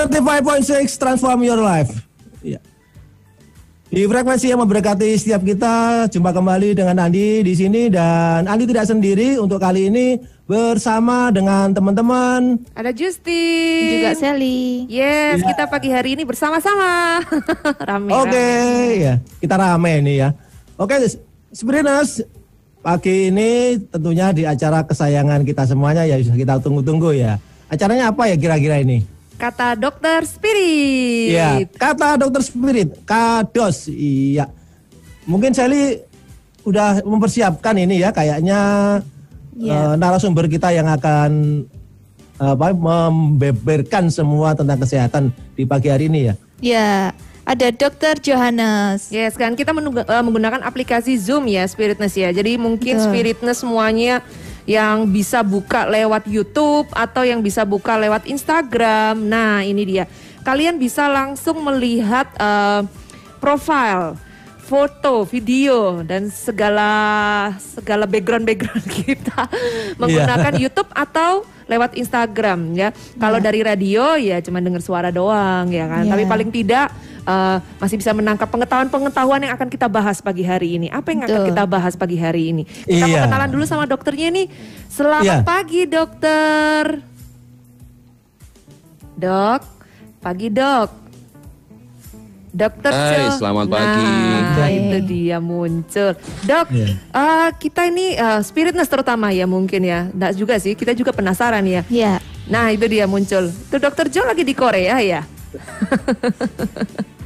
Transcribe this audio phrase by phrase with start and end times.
[0.00, 0.16] Spirit
[0.88, 1.92] 95.6 transform your life.
[2.40, 2.56] Ya.
[3.90, 8.88] Di frekuensi yang memberkati setiap kita, jumpa kembali dengan Andi di sini dan Andi tidak
[8.88, 10.16] sendiri untuk kali ini
[10.48, 12.64] bersama dengan teman-teman.
[12.72, 14.00] Ada Justin.
[14.00, 14.88] Juga Sally.
[14.88, 15.52] Yes, ya.
[15.52, 17.20] kita pagi hari ini bersama-sama.
[17.92, 18.14] rame.
[18.14, 19.14] Oke, okay, ya.
[19.36, 20.32] Kita rame ini ya.
[20.80, 21.12] Oke, okay,
[21.52, 22.24] Spiritness
[22.80, 27.36] pagi ini tentunya di acara kesayangan kita semuanya ya kita tunggu-tunggu ya.
[27.68, 29.19] Acaranya apa ya kira-kira ini?
[29.40, 31.32] Kata dokter spirit.
[31.32, 32.92] Iya, kata dokter spirit.
[33.08, 33.88] Kados.
[33.88, 34.52] Iya.
[35.24, 36.04] Mungkin Sally
[36.68, 38.60] udah mempersiapkan ini ya kayaknya
[39.56, 39.92] yeah.
[39.92, 41.64] uh, narasumber kita yang akan
[42.40, 46.34] apa membeberkan semua tentang kesehatan di pagi hari ini ya.
[46.60, 46.90] Iya.
[47.48, 49.08] Ada Dokter Johannes.
[49.10, 52.28] Yes kan kita eh, menggunakan aplikasi Zoom ya Spiritness ya.
[52.30, 53.08] Jadi mungkin Betul.
[53.08, 54.20] Spiritness semuanya
[54.70, 59.18] yang bisa buka lewat YouTube atau yang bisa buka lewat Instagram.
[59.18, 60.06] Nah, ini dia.
[60.46, 62.86] Kalian bisa langsung melihat uh,
[63.42, 64.14] profil,
[64.62, 66.86] foto, video dan segala
[67.58, 69.50] segala background-background kita
[69.98, 70.62] menggunakan yeah.
[70.62, 72.94] YouTube atau lewat Instagram ya.
[73.18, 73.46] Kalau yeah.
[73.50, 76.06] dari radio ya cuma dengar suara doang ya kan.
[76.06, 76.14] Yeah.
[76.14, 76.94] Tapi paling tidak
[77.30, 80.86] uh, masih bisa menangkap pengetahuan-pengetahuan yang akan kita bahas pagi hari ini.
[80.90, 82.62] Apa yang akan kita bahas pagi hari ini?
[82.66, 83.22] Kita iya.
[83.22, 84.46] mau kenalan dulu sama dokternya nih.
[84.90, 85.46] Selamat iya.
[85.46, 86.84] pagi dokter.
[89.20, 89.60] Dok,
[90.18, 90.90] pagi dok.
[92.50, 94.10] Dokter Hai, selamat pagi.
[94.58, 96.18] Nah, itu dia muncul.
[96.42, 96.98] Dok, yeah.
[97.14, 100.10] uh, kita ini uh, spiritness terutama ya mungkin ya.
[100.10, 101.86] Enggak juga sih, kita juga penasaran ya.
[101.86, 102.18] Iya.
[102.18, 102.50] Yeah.
[102.50, 103.54] Nah, itu dia muncul.
[103.70, 105.22] Tuh Dokter Jo lagi di Korea ya?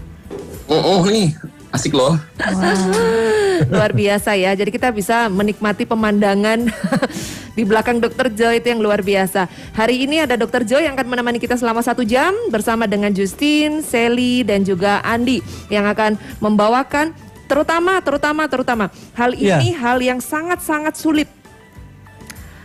[0.69, 1.35] oh, oh nih
[1.75, 2.15] asik loh.
[2.39, 3.67] Wow.
[3.67, 4.55] Luar biasa ya.
[4.55, 6.71] Jadi kita bisa menikmati pemandangan
[7.59, 9.51] di belakang Dokter Jo itu yang luar biasa.
[9.75, 13.83] Hari ini ada Dokter Jo yang akan menemani kita selama satu jam bersama dengan Justin,
[13.83, 17.11] Sally dan juga Andi yang akan membawakan
[17.45, 19.61] terutama terutama terutama hal iya.
[19.61, 19.83] ini yeah.
[19.83, 21.27] hal yang sangat sangat sulit.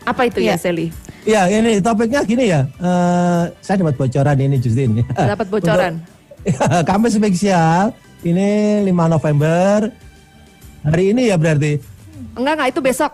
[0.05, 0.53] Apa itu yeah.
[0.53, 0.87] ya Sally?
[1.25, 2.69] Ya ini topiknya gini ya.
[2.77, 5.01] Uh, saya dapat bocoran ini Justin.
[5.17, 5.93] Dapat bocoran.
[5.97, 6.18] Untuk,
[6.89, 9.91] kami spesial ini 5 November.
[10.83, 11.79] Hari ini ya berarti.
[12.35, 13.13] Enggak enggak itu besok.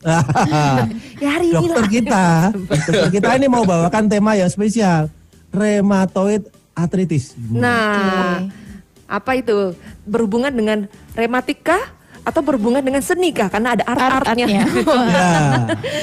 [1.22, 5.12] ya hari ini dokter kita, dokter kita ini mau bawakan tema yang spesial,
[5.52, 7.36] rheumatoid arthritis.
[7.36, 9.12] Nah, okay.
[9.12, 9.76] apa itu
[10.08, 11.92] berhubungan dengan rematika
[12.24, 13.52] atau berhubungan dengan seni kah?
[13.52, 14.46] Karena ada art-artnya.
[14.48, 14.64] ya,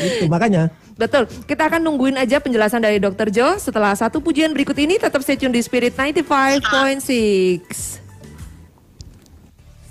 [0.06, 0.69] itu makanya.
[0.97, 1.30] Betul.
[1.46, 3.30] Kita akan nungguin aja penjelasan dari Dr.
[3.30, 4.97] Jo setelah satu pujian berikut ini.
[4.97, 8.02] Tetap stay tune di Spirit 95.6.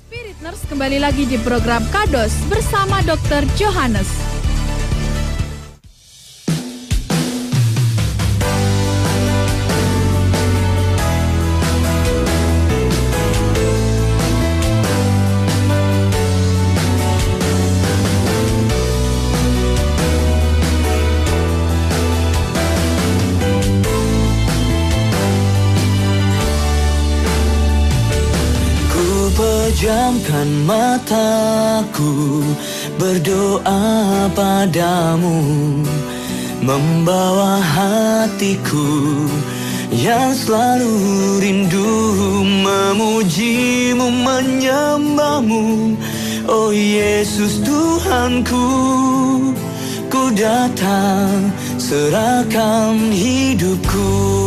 [0.06, 3.46] Spirit Nurse kembali lagi di program Kados bersama Dr.
[3.54, 4.25] Johannes.
[29.86, 32.42] Pejamkan mataku
[32.98, 35.38] berdoa padamu
[36.58, 38.82] Membawa hatiku
[39.94, 40.90] yang selalu
[41.38, 42.02] rindu.
[42.66, 45.94] Memujimu, menyembahmu
[46.50, 48.66] Oh Yesus Tuhanku.
[50.10, 54.45] Ku datang serahkan hidupku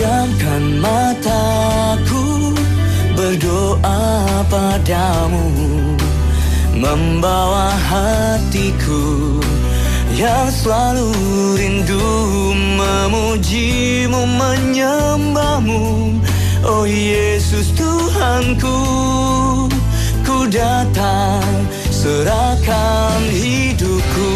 [0.00, 2.56] Pejamkan mataku
[3.12, 5.44] Berdoa padamu
[6.72, 9.36] Membawa hatiku
[10.16, 11.12] Yang selalu
[11.52, 12.08] rindu
[12.80, 16.16] Memujimu, menyembahmu.
[16.64, 18.80] Oh Yesus Tuhanku
[20.24, 24.32] Ku datang serahkan hidupku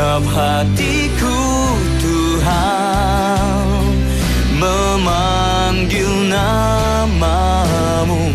[0.00, 1.40] Genap hatiku
[2.00, 3.84] Tuhan
[4.56, 8.32] Memanggil namamu.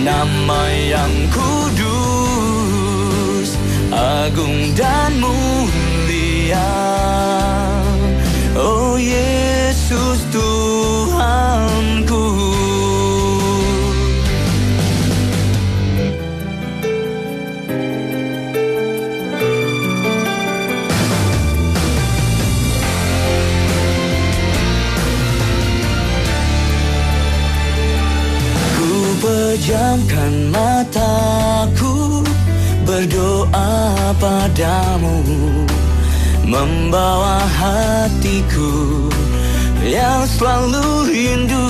[0.00, 2.00] Nama yang kudus
[3.92, 5.11] Agung dan
[36.92, 39.08] Membawa hatiku
[39.80, 41.64] yang selalu rindu.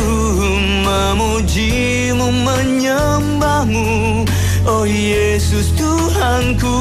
[0.83, 4.27] Memujimu, menyembahmu.
[4.67, 6.75] Oh Yesus Tuhanku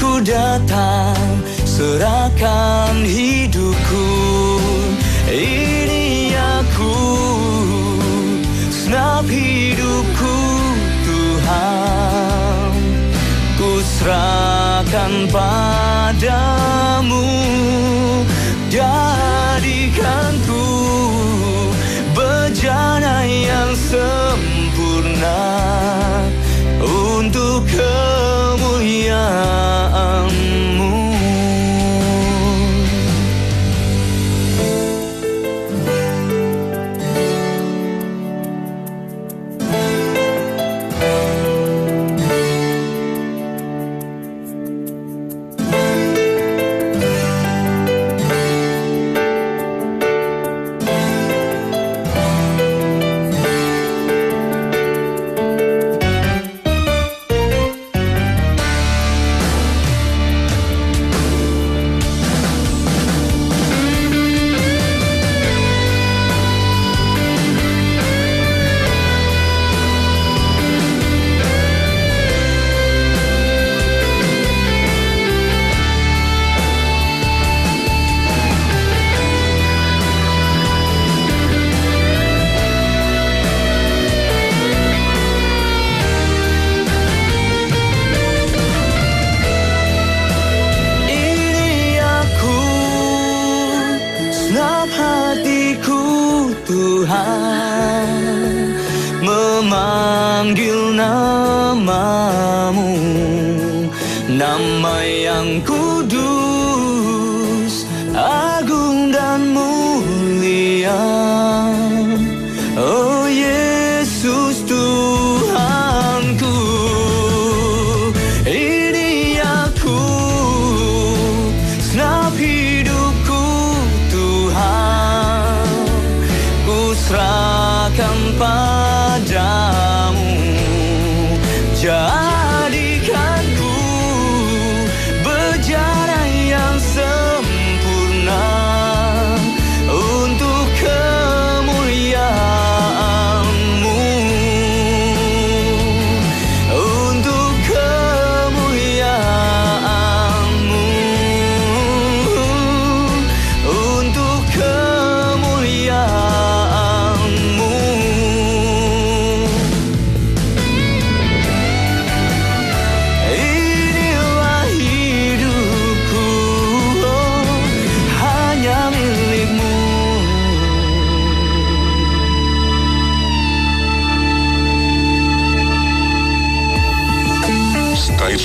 [0.00, 1.20] Ku datang
[1.68, 4.08] serahkan hidupku.
[5.28, 6.96] Ini aku
[8.72, 10.36] Senap hidupku
[11.04, 12.72] Tuhan.
[13.60, 15.65] Ku serahkan padamu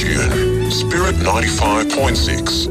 [0.02, 0.74] Tuned.
[0.74, 2.66] Spirit 95.6.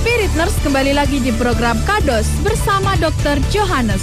[0.00, 3.36] Spirit Nurse kembali lagi di program Kados bersama Dr.
[3.52, 4.00] Johannes.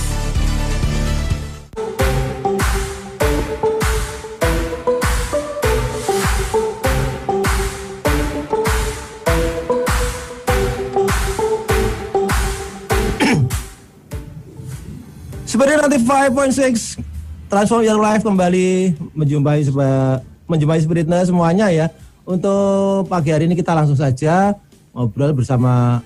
[15.50, 17.07] Sebenarnya nanti 5.6
[17.48, 21.88] Transform Your Life kembali menjumpai seba- menjumpai spiritnya semuanya ya.
[22.28, 24.52] Untuk pagi hari ini kita langsung saja
[24.92, 26.04] ngobrol bersama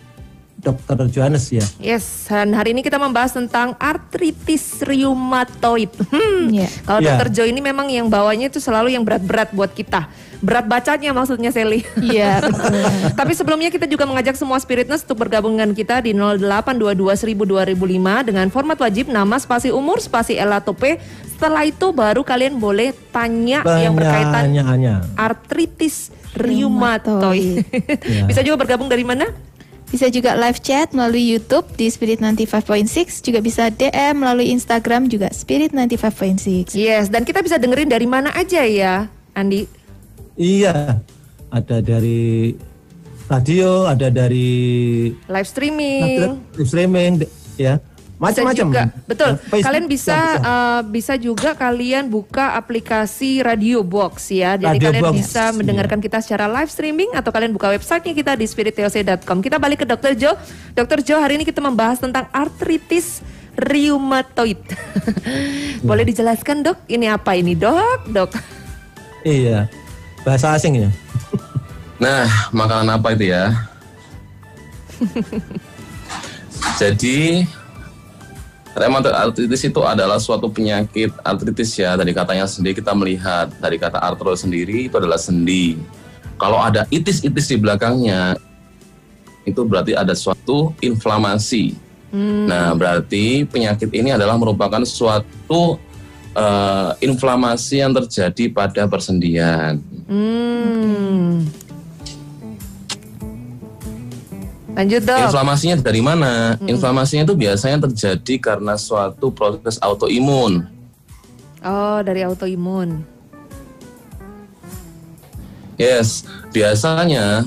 [0.62, 1.10] Dr.
[1.10, 1.66] Johannes ya.
[1.82, 5.90] Yes, dan hari ini kita membahas tentang artritis rheumatoid.
[6.14, 6.54] Hmm.
[6.54, 6.70] Iya.
[6.86, 7.18] Kalau Iya.
[7.18, 10.06] Dokter Jo ini memang yang bawanya itu selalu yang berat-berat buat kita.
[10.42, 11.82] Berat bacanya maksudnya Sally.
[11.98, 12.78] Iya, betul.
[13.18, 18.30] Tapi sebelumnya kita juga mengajak semua spiritness untuk bergabung dengan kita di 0822 1000 2005
[18.30, 21.02] dengan format wajib nama spasi umur spasi L atau P.
[21.26, 24.46] Setelah itu baru kalian boleh tanya yang berkaitan
[25.18, 27.66] artritis rheumatoid.
[28.30, 29.30] Bisa juga bergabung dari mana?
[29.92, 35.28] Bisa juga live chat melalui YouTube di Spirit 95.6, juga bisa DM melalui Instagram juga
[35.36, 36.80] Spirit 95.6.
[36.80, 39.68] Yes, dan kita bisa dengerin dari mana aja ya, Andi?
[40.40, 41.04] Iya,
[41.52, 42.56] ada dari
[43.28, 46.40] radio, ada dari Live streaming.
[46.56, 47.32] live streaming, de-
[48.22, 48.68] ya, Bisa macam-macam.
[48.70, 49.32] juga, betul.
[49.42, 50.46] Facebook kalian bisa bisa.
[50.46, 54.54] eh, bisa juga kalian buka aplikasi Radio Box ya.
[54.56, 58.32] Jadi Radio kalian Box, bisa mendengarkan kita secara live streaming atau kalian buka websitenya kita
[58.38, 59.42] di spirittoc.com.
[59.42, 60.14] Kita balik ke Dr.
[60.14, 60.38] Jo.
[60.72, 61.02] Dr.
[61.02, 63.26] Jo hari ini kita membahas tentang artritis
[63.58, 64.62] rheumatoid.
[65.90, 66.78] Boleh dijelaskan dok?
[66.86, 68.06] Ini apa ini dok?
[68.06, 68.32] Dok?
[69.26, 69.66] Iya.
[70.22, 70.90] Bahasa asing ya.
[71.98, 73.50] Nah, makanan apa itu ya?
[76.80, 77.46] Jadi
[78.76, 81.96] rheumatoid arthritis itu adalah suatu penyakit artritis ya.
[82.00, 85.80] Dari katanya sendiri kita melihat dari kata arthro sendiri itu adalah sendi.
[86.42, 88.34] Kalau ada itis-itis di belakangnya
[89.46, 91.78] itu berarti ada suatu inflamasi.
[92.12, 95.80] Nah, berarti penyakit ini adalah merupakan suatu
[96.36, 99.80] eh, inflamasi yang terjadi pada persendian.
[100.12, 101.48] Hmm.
[104.72, 105.20] Lanjut dok.
[105.28, 106.56] Inflamasinya dari mana?
[106.64, 110.64] Inflamasinya itu biasanya terjadi karena suatu proses autoimun.
[111.62, 113.04] Oh dari autoimun.
[115.76, 116.24] Yes,
[116.54, 117.44] biasanya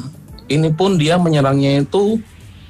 [0.50, 2.18] ini pun dia menyerangnya itu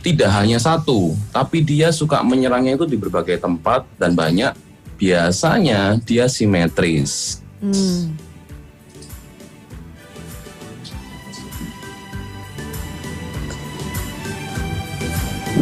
[0.04, 4.52] tidak hanya satu, tapi dia suka menyerangnya itu di berbagai tempat dan banyak.
[5.00, 7.40] Biasanya dia simetris.
[7.58, 8.12] Hmm.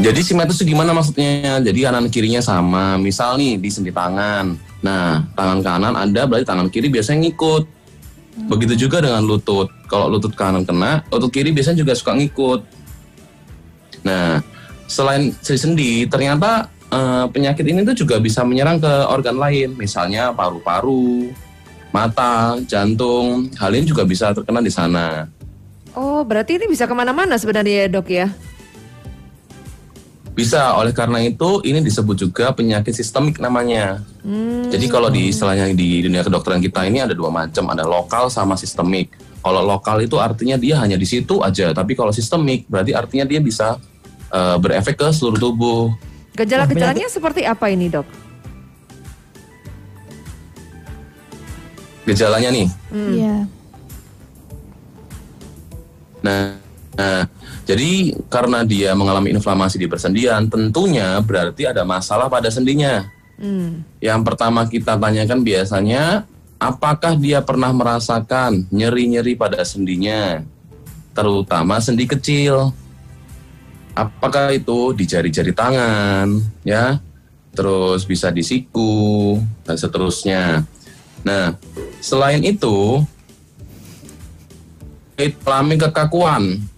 [0.00, 1.60] Jadi simetris itu gimana maksudnya?
[1.60, 2.96] Jadi kanan kirinya sama.
[2.96, 4.56] Misal nih di sendi tangan.
[4.80, 7.68] Nah, tangan kanan ada berarti tangan kiri biasanya ngikut.
[8.48, 9.68] Begitu juga dengan lutut.
[9.92, 12.64] Kalau lutut kanan kena, lutut kiri biasanya juga suka ngikut.
[14.08, 14.40] Nah,
[14.88, 21.28] selain sendi, ternyata eh, penyakit ini tuh juga bisa menyerang ke organ lain, misalnya paru-paru,
[21.92, 23.52] mata, jantung.
[23.60, 25.28] Hal ini juga bisa terkena di sana.
[25.92, 28.32] Oh berarti ini bisa ke mana-mana sebenarnya ya dok ya?
[30.32, 34.00] Bisa, oleh karena itu ini disebut juga penyakit sistemik namanya.
[34.24, 34.72] Hmm.
[34.72, 38.56] Jadi kalau di istilahnya di dunia kedokteran kita ini ada dua macam, ada lokal sama
[38.56, 39.12] sistemik.
[39.44, 43.44] Kalau lokal itu artinya dia hanya di situ aja, tapi kalau sistemik berarti artinya dia
[43.44, 43.76] bisa
[44.32, 45.92] eh, berefek ke seluruh tubuh.
[46.32, 48.08] Gejala-gejalanya seperti apa ini dok?
[52.08, 52.68] Gejalanya nih.
[52.88, 53.36] Iya.
[56.24, 56.56] Nah,
[56.96, 57.26] nah,
[57.62, 63.06] jadi karena dia mengalami inflamasi di persendian, tentunya berarti ada masalah pada sendinya.
[63.38, 63.86] Hmm.
[64.02, 66.26] Yang pertama kita tanyakan biasanya,
[66.58, 70.42] apakah dia pernah merasakan nyeri-nyeri pada sendinya,
[71.14, 72.74] terutama sendi kecil.
[73.92, 76.96] Apakah itu di jari-jari tangan, ya,
[77.52, 79.36] terus bisa di siku
[79.68, 80.64] dan seterusnya.
[81.22, 81.54] Nah,
[82.00, 83.04] selain itu,
[85.44, 86.72] alami kekakuan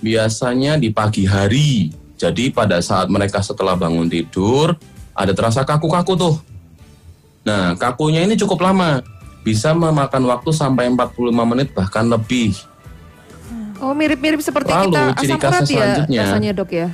[0.00, 1.92] biasanya di pagi hari.
[2.20, 4.76] Jadi pada saat mereka setelah bangun tidur
[5.16, 6.36] ada terasa kaku-kaku tuh.
[7.44, 9.00] Nah, kakunya ini cukup lama.
[9.40, 12.52] Bisa memakan waktu sampai 45 menit bahkan lebih.
[13.80, 16.20] Oh mirip-mirip seperti Lalu, kita ciri asam khasnya urat ya selanjutnya.
[16.20, 16.88] rasanya dok ya?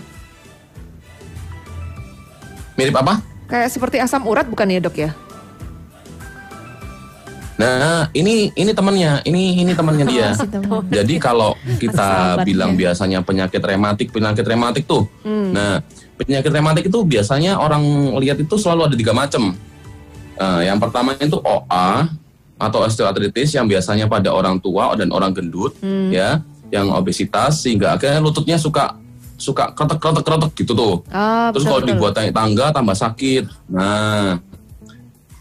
[2.78, 3.14] Mirip apa?
[3.50, 5.10] Kayak seperti asam urat bukan ya dok ya?
[7.56, 10.36] Nah, ini ini temannya, ini ini temannya dia.
[11.00, 15.08] Jadi kalau kita bilang biasanya penyakit rematik, penyakit rematik tuh.
[15.24, 15.56] Hmm.
[15.56, 15.80] Nah,
[16.20, 19.56] penyakit rematik itu biasanya orang lihat itu selalu ada tiga macam.
[20.36, 22.12] Nah, yang pertama itu OA
[22.60, 26.12] atau osteoartritis yang biasanya pada orang tua dan orang gendut, Hmm.
[26.12, 29.00] ya, yang obesitas sehingga akhirnya lututnya suka
[29.36, 30.94] suka kretek kretek kretek gitu tuh.
[31.08, 33.44] Ah, Terus kalau dibuat naik tangga tambah sakit.
[33.72, 34.40] Nah,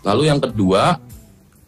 [0.04, 1.00] lalu yang kedua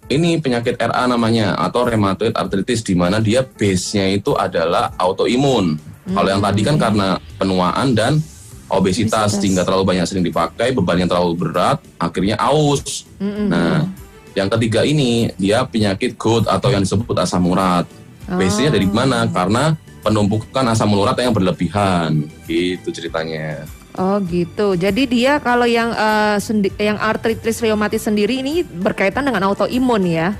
[0.07, 5.75] ini penyakit RA namanya atau rheumatoid arthritis di mana dia base-nya itu adalah autoimun.
[6.07, 8.23] Kalau yang tadi kan karena penuaan dan
[8.71, 9.43] obesitas, Obesitas.
[9.43, 13.03] sehingga terlalu banyak sering dipakai, beban yang terlalu berat, akhirnya aus.
[13.19, 13.51] Mm-mm.
[13.51, 13.83] Nah,
[14.31, 17.83] yang ketiga ini dia penyakit GOUT atau yang disebut asam urat.
[18.27, 19.27] Base-nya dari mana?
[19.27, 22.27] Karena penumpukan asam urat yang berlebihan.
[22.47, 23.67] Gitu ceritanya.
[23.97, 24.77] Oh gitu.
[24.77, 30.37] Jadi dia kalau yang eh, sendi- yang artritis reumatis sendiri ini berkaitan dengan autoimun ya?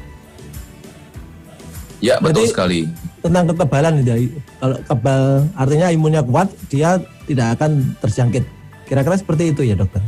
[1.98, 2.82] Ya, betul Berarti- sekali.
[3.18, 4.16] Tentang kekebalan ya.
[4.62, 5.22] Kalau kebal
[5.58, 8.46] artinya imunnya kuat, dia tidak akan terjangkit.
[8.86, 10.00] Kira-kira seperti itu ya dokter.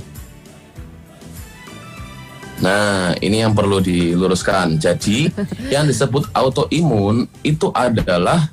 [2.62, 4.78] Nah, ini yang perlu diluruskan.
[4.78, 5.32] Jadi,
[5.74, 8.52] yang disebut autoimun itu adalah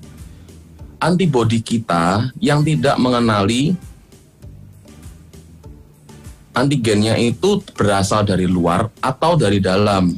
[0.97, 3.77] antibodi kita yang tidak mengenali
[6.57, 10.17] antigennya itu berasal dari luar atau dari dalam.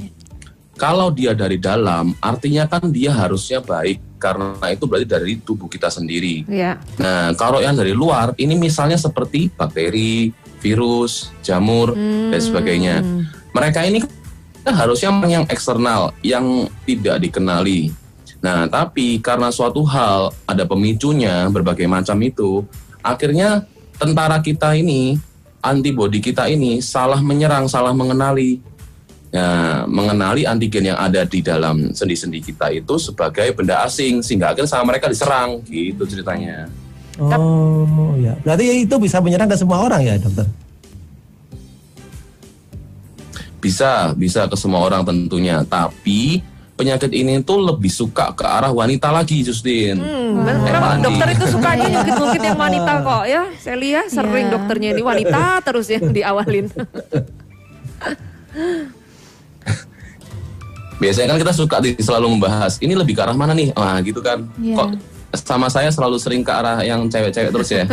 [0.78, 5.90] Kalau dia dari dalam, artinya kan dia harusnya baik karena itu berarti dari tubuh kita
[5.90, 6.46] sendiri.
[6.46, 6.78] Ya.
[7.02, 10.30] Nah, kalau yang dari luar, ini misalnya seperti bakteri,
[10.62, 11.98] virus, jamur,
[12.30, 13.02] dan sebagainya.
[13.50, 14.06] Mereka ini
[14.62, 17.90] kan harusnya yang eksternal, yang tidak dikenali.
[18.38, 22.62] Nah, tapi karena suatu hal ada pemicunya berbagai macam itu,
[23.02, 23.66] akhirnya
[23.98, 25.18] tentara kita ini
[25.62, 28.60] antibodi kita ini salah menyerang, salah mengenali.
[29.28, 34.72] Ya, mengenali antigen yang ada di dalam sendi-sendi kita itu sebagai benda asing sehingga akhirnya
[34.72, 36.64] sama mereka diserang gitu ceritanya.
[37.20, 40.48] Oh ya, berarti itu bisa menyerang ke semua orang ya dokter?
[43.60, 45.60] Bisa, bisa ke semua orang tentunya.
[45.60, 46.40] Tapi
[46.78, 49.98] penyakit ini tuh lebih suka ke arah wanita lagi, Justin.
[49.98, 53.42] Hmm, Kayak memang dokter itu sukanya nyungkit-nyungkit yang wanita kok ya.
[53.58, 54.52] Saya lihat sering Ya.
[54.54, 56.70] dokternya ini wanita terus yang diawalin.
[60.98, 63.70] Biasanya kan kita suka di- selalu membahas ini lebih ke arah mana nih?
[63.70, 64.46] Wah, gitu kan.
[64.56, 64.74] Iya.
[64.74, 64.88] Kok
[65.30, 67.84] sama saya selalu sering ke arah yang cewek-cewek terus ya.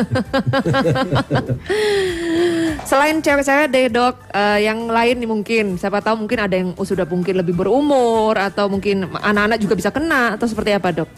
[2.86, 7.02] Selain cewek-cewek deh dok, eh, yang lain nih mungkin, siapa tahu mungkin ada yang sudah
[7.10, 11.10] mungkin lebih berumur atau mungkin anak-anak juga bisa kena atau seperti apa dok?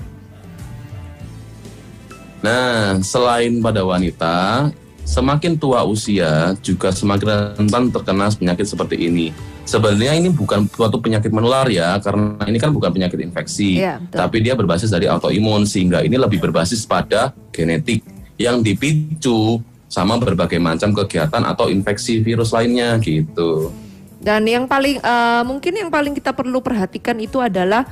[2.40, 4.72] Nah, selain pada wanita,
[5.04, 9.36] semakin tua usia juga semakin rentan terkena penyakit seperti ini.
[9.68, 14.16] Sebenarnya ini bukan suatu penyakit menular ya, karena ini kan bukan penyakit infeksi, betul.
[14.16, 18.08] tapi dia berbasis dari autoimun sehingga ini lebih berbasis pada genetik
[18.40, 23.72] yang dipicu sama berbagai macam kegiatan atau infeksi virus lainnya gitu.
[24.20, 27.88] Dan yang paling eh, mungkin yang paling kita perlu perhatikan itu adalah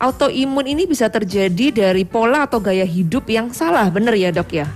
[0.00, 4.68] autoimun ini bisa terjadi dari pola atau gaya hidup yang salah, bener ya dok ya?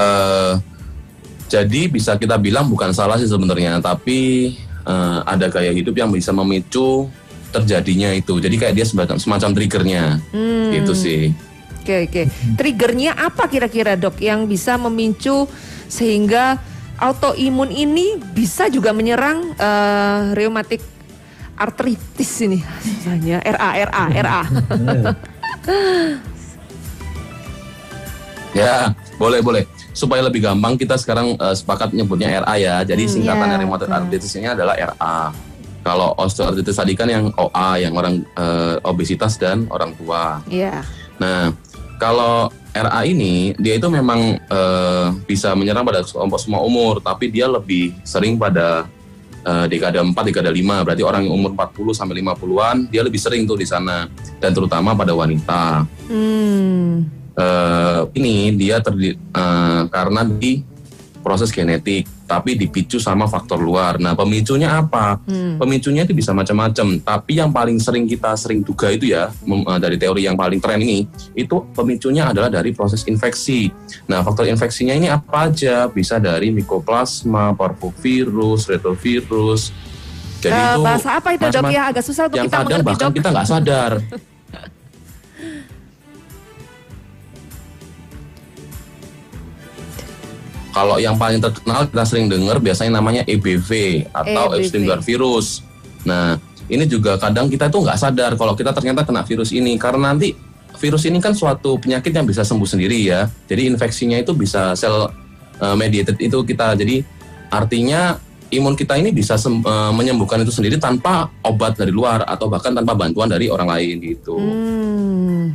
[0.00, 0.54] eh
[1.50, 4.54] jadi bisa kita bilang bukan salah sih sebenarnya, tapi
[4.86, 7.10] eh, ada gaya hidup yang bisa memicu
[7.50, 8.38] terjadinya itu.
[8.38, 10.70] Jadi kayak dia semacam, semacam triggernya, Hmm.
[10.70, 11.34] gitu sih.
[11.80, 12.22] Oke oke.
[12.60, 15.48] Triggernya apa kira-kira dok yang bisa memicu
[15.88, 16.60] sehingga
[17.00, 20.84] autoimun ini bisa juga menyerang eh, rheumatic
[21.56, 24.42] arthritis ini susahnya RA RA RA.
[28.50, 29.62] Ya, boleh boleh.
[29.94, 32.82] Supaya lebih gampang kita sekarang eh, sepakat nyebutnya RA ya.
[32.82, 33.98] Jadi singkatan ya, dari rheumatoid betul.
[34.02, 35.30] arthritis ini adalah RA.
[35.80, 40.42] Kalau osteoartritis tadi kan yang OA, yang orang eh, obesitas dan orang tua.
[40.50, 40.82] Iya.
[41.22, 41.54] Nah,
[42.00, 47.44] kalau RA ini dia itu memang eh, bisa menyerang pada kelompok semua umur, tapi dia
[47.44, 48.88] lebih sering pada
[49.44, 50.86] eh, dekade 4, dekade 5.
[50.88, 54.08] Berarti orang yang umur 40 sampai 50-an dia lebih sering tuh di sana
[54.40, 55.84] dan terutama pada wanita.
[56.08, 57.04] Hmm.
[57.36, 60.69] Eh, ini dia terdi eh, karena di
[61.20, 64.00] proses genetik, tapi dipicu sama faktor luar.
[64.00, 65.20] Nah, pemicunya apa?
[65.60, 69.96] Pemicunya itu bisa macam-macam, tapi yang paling sering kita sering duga itu ya eh, dari
[70.00, 71.04] teori yang paling tren ini,
[71.36, 73.68] itu pemicunya adalah dari proses infeksi.
[74.08, 75.86] Nah, faktor infeksinya ini apa aja?
[75.86, 79.70] Bisa dari mikoplasma, parvovirus, retrovirus.
[80.40, 82.88] Jadi Eh, itu bahasa apa itu dok ya agak susah untuk yang kita kadang mengerti
[82.88, 83.16] bahkan dok.
[83.20, 83.92] kita nggak sadar.
[90.70, 93.70] Kalau yang paling terkenal kita sering dengar biasanya namanya EBV
[94.14, 94.58] atau EBV.
[94.62, 95.66] Epstein-Barr virus.
[96.06, 96.38] Nah,
[96.70, 100.38] ini juga kadang kita tuh nggak sadar kalau kita ternyata kena virus ini karena nanti
[100.78, 103.26] virus ini kan suatu penyakit yang bisa sembuh sendiri ya.
[103.50, 105.10] Jadi infeksinya itu bisa sel
[105.58, 106.78] uh, mediated itu kita.
[106.78, 107.02] Jadi
[107.50, 108.16] artinya
[108.54, 112.70] imun kita ini bisa sem- uh, menyembuhkan itu sendiri tanpa obat dari luar atau bahkan
[112.70, 114.38] tanpa bantuan dari orang lain gitu.
[114.38, 115.54] Hmm.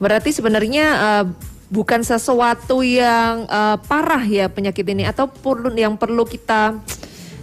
[0.00, 1.24] Berarti sebenarnya eh,
[1.70, 6.76] bukan sesuatu yang eh, parah ya penyakit ini atau perlu yang perlu kita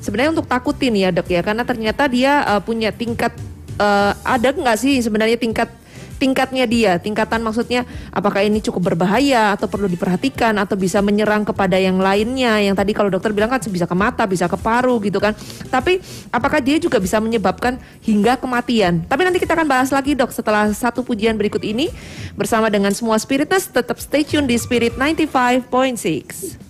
[0.04, 1.42] sebenarnya untuk takutin ya dok ya.
[1.42, 3.34] Karena ternyata dia eh, punya tingkat
[3.80, 5.72] eh, ada nggak sih sebenarnya tingkat
[6.18, 11.78] tingkatnya dia tingkatan maksudnya apakah ini cukup berbahaya atau perlu diperhatikan atau bisa menyerang kepada
[11.78, 12.60] yang lainnya.
[12.60, 15.38] Yang tadi kalau dokter bilang kan bisa ke mata bisa ke paru gitu kan.
[15.70, 16.02] Tapi
[16.34, 19.06] apakah dia juga bisa menyebabkan hingga kematian?
[19.06, 21.94] Tapi nanti kita akan bahas lagi dok setelah satu pujian berikut ini
[22.34, 26.68] bersama dengan semua spiritus tetap stay tune di Spirit 95.6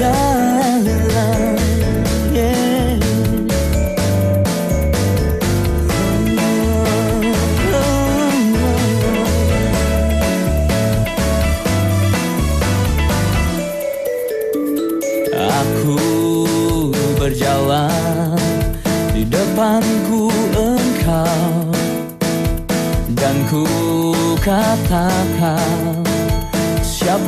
[0.00, 0.29] Aku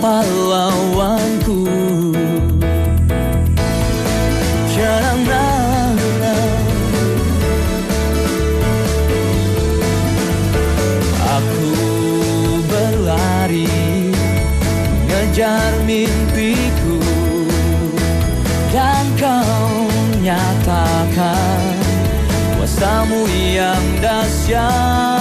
[0.03, 1.63] siapa lawanku
[4.75, 5.95] Janganlah
[11.23, 11.71] Aku
[12.67, 13.71] berlari
[15.07, 16.99] mengejar mimpiku.
[18.75, 19.87] Dan kau
[20.19, 21.63] nyatakan
[22.59, 23.23] kuasamu
[23.55, 25.12] yang dahsyat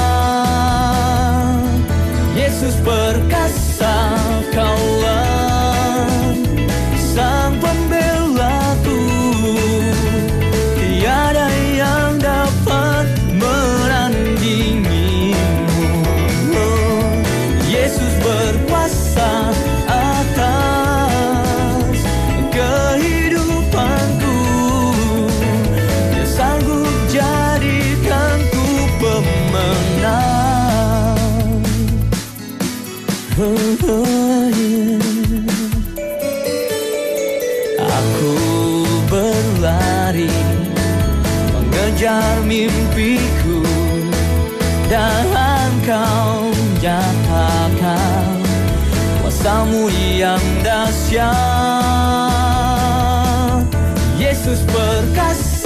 [50.22, 51.34] yang dahsyat.
[54.22, 55.61] Yesus perkasa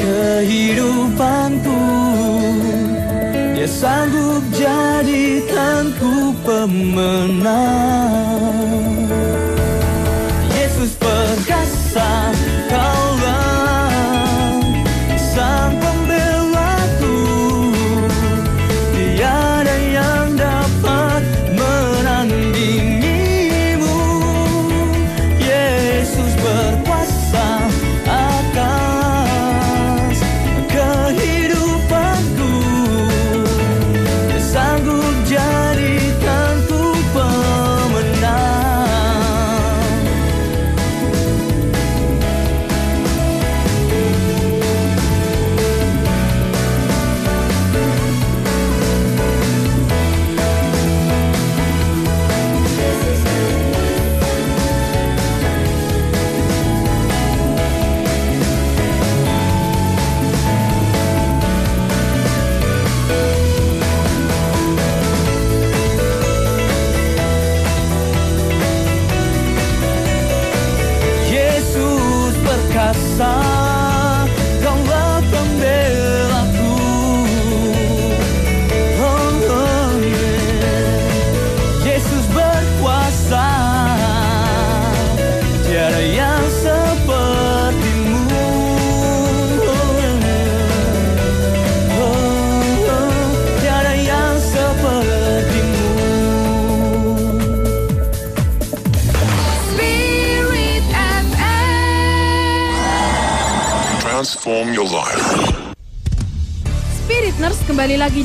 [0.00, 1.80] kehidupanku.
[3.56, 7.89] Dia sanggup jadikanku pemenang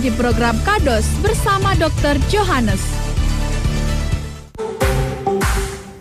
[0.06, 2.22] di program Kados bersama Dr.
[2.30, 2.78] Johannes.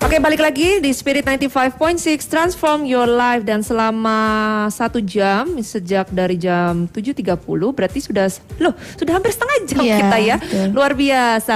[0.04, 4.20] Oke balik lagi di Spirit 95.6 Transform Your Life dan selama
[4.68, 7.32] satu jam sejak dari jam 7.30
[7.72, 8.28] berarti sudah
[8.60, 10.68] loh sudah hampir setengah jam Iya, kita ya betul.
[10.76, 11.54] luar biasa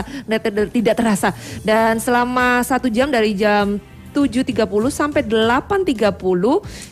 [0.72, 1.36] tidak terasa
[1.68, 3.76] dan selama satu jam dari jam
[4.10, 4.56] 7.30
[4.88, 6.10] sampai 8.30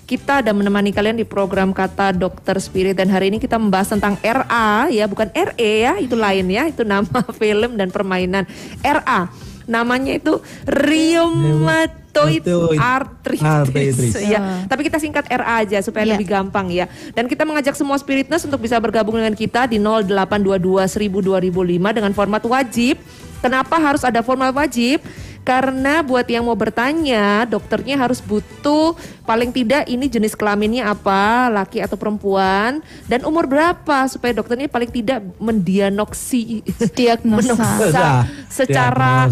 [0.04, 2.94] kita ada menemani kalian di program kata Dokter Spirit.
[2.94, 6.82] Dan hari ini kita membahas tentang RA ya bukan RE ya itu lain ya itu
[6.82, 8.44] nama film dan permainan
[8.80, 9.28] RA
[9.66, 14.14] namanya itu rheumatoid Rheumatoid arthritis, arthritis.
[14.22, 16.14] ya tapi kita singkat RA aja supaya Ya.
[16.14, 16.86] lebih gampang ya.
[17.12, 22.12] Dan kita mengajak semua spiritness untuk bisa bergabung dengan kita di 0822 1000 2005 dengan
[22.14, 23.02] format wajib.
[23.42, 25.02] Kenapa harus ada format wajib
[25.46, 31.78] Karena buat yang mau bertanya, dokternya harus butuh paling tidak ini jenis kelaminnya apa, laki
[31.78, 36.66] atau perempuan, dan umur berapa supaya dokternya paling tidak mendiagnosi
[36.98, 38.26] Diagnosa.
[38.50, 39.30] secara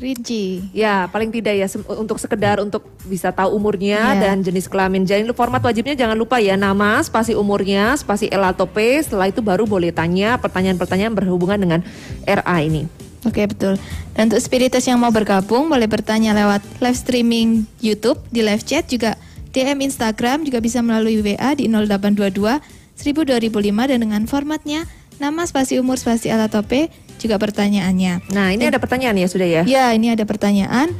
[0.00, 0.64] Rinci.
[0.72, 4.32] Ya, paling tidak ya untuk sekedar untuk bisa tahu umurnya Iya.
[4.32, 5.04] dan jenis kelamin.
[5.04, 8.80] Jadi format wajibnya jangan lupa ya nama, spasi umurnya, spasi L atau P.
[9.04, 11.80] Setelah itu baru boleh tanya pertanyaan-pertanyaan berhubungan dengan
[12.24, 12.88] RA ini.
[13.28, 13.76] Oke betul.
[14.16, 18.88] Dan untuk spiritus yang mau bergabung boleh bertanya lewat live streaming YouTube di live chat
[18.88, 22.62] juga DM Instagram juga bisa melalui WA di 0822
[22.96, 24.84] 1000 2005 dan dengan formatnya
[25.20, 26.88] nama spasi umur spasi L atau P
[27.20, 28.32] juga pertanyaannya.
[28.32, 29.62] Nah, ini ada pertanyaan ya sudah ya.
[29.68, 30.96] Ya, ini ada pertanyaan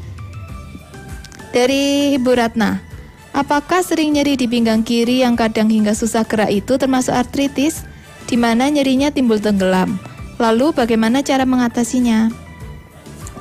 [1.56, 2.84] dari Ibu Ratna.
[3.32, 7.86] Apakah sering nyeri di pinggang kiri yang kadang hingga susah gerak itu termasuk artritis,
[8.26, 10.09] di mana nyerinya timbul tenggelam?
[10.40, 12.32] Lalu bagaimana cara mengatasinya?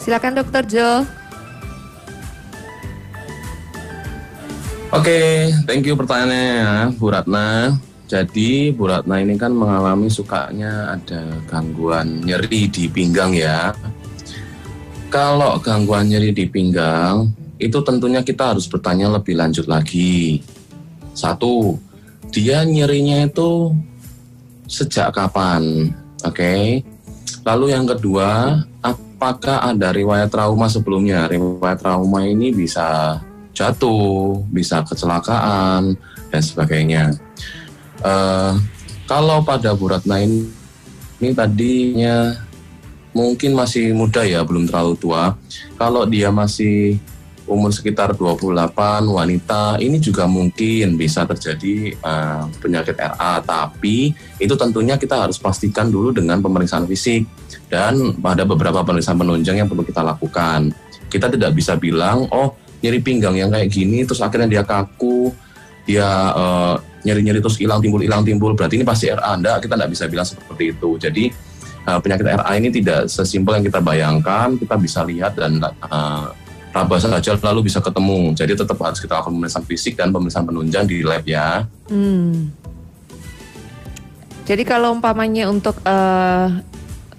[0.04, 1.08] Silakan Dokter Jo.
[4.92, 7.78] Oke, thank you pertanyaannya ya, Bu Ratna.
[8.10, 13.72] Jadi Bu Ratna ini kan mengalami sukanya ada gangguan nyeri di pinggang ya.
[15.08, 17.32] Kalau gangguan nyeri di pinggang,
[17.62, 20.44] itu tentunya kita harus bertanya lebih lanjut lagi.
[21.16, 21.80] Satu,
[22.34, 23.72] dia nyerinya itu
[24.66, 25.94] sejak kapan?
[26.26, 26.84] Oke.
[27.48, 31.28] Lalu yang kedua, apakah ada riwayat trauma sebelumnya?
[31.30, 33.20] Riwayat trauma ini bisa
[33.56, 35.96] jatuh, bisa kecelakaan
[36.32, 37.16] dan sebagainya.
[38.04, 38.54] Eh,
[39.08, 40.48] kalau pada Bu Ratna ini,
[41.20, 42.36] ini tadinya
[43.12, 45.36] mungkin masih muda ya, belum terlalu tua.
[45.76, 47.02] Kalau dia masih
[47.50, 54.96] umur sekitar 28, wanita, ini juga mungkin bisa terjadi eh, penyakit RA, tapi itu tentunya
[54.96, 57.26] kita harus pastikan dulu dengan pemeriksaan fisik
[57.68, 60.70] dan ada beberapa pemeriksaan penunjang yang perlu kita lakukan.
[61.10, 62.54] Kita tidak bisa bilang, oh
[62.86, 65.34] nyeri pinggang yang kayak gini, terus akhirnya dia kaku,
[65.90, 66.06] dia
[66.38, 69.34] eh, nyeri-nyeri terus hilang timbul hilang timbul, berarti ini pasti RA.
[69.34, 70.90] Enggak, kita tidak bisa bilang seperti itu.
[71.02, 71.24] Jadi
[71.90, 76.26] eh, penyakit RA ini tidak sesimpel yang kita bayangkan, kita bisa lihat dan eh,
[76.70, 78.34] raba saja lalu bisa ketemu.
[78.38, 81.66] Jadi tetap harus kita lakukan pemeriksaan fisik dan pemeriksaan penunjang di lab ya.
[81.90, 82.54] Hmm.
[84.46, 86.48] Jadi kalau umpamanya untuk eh,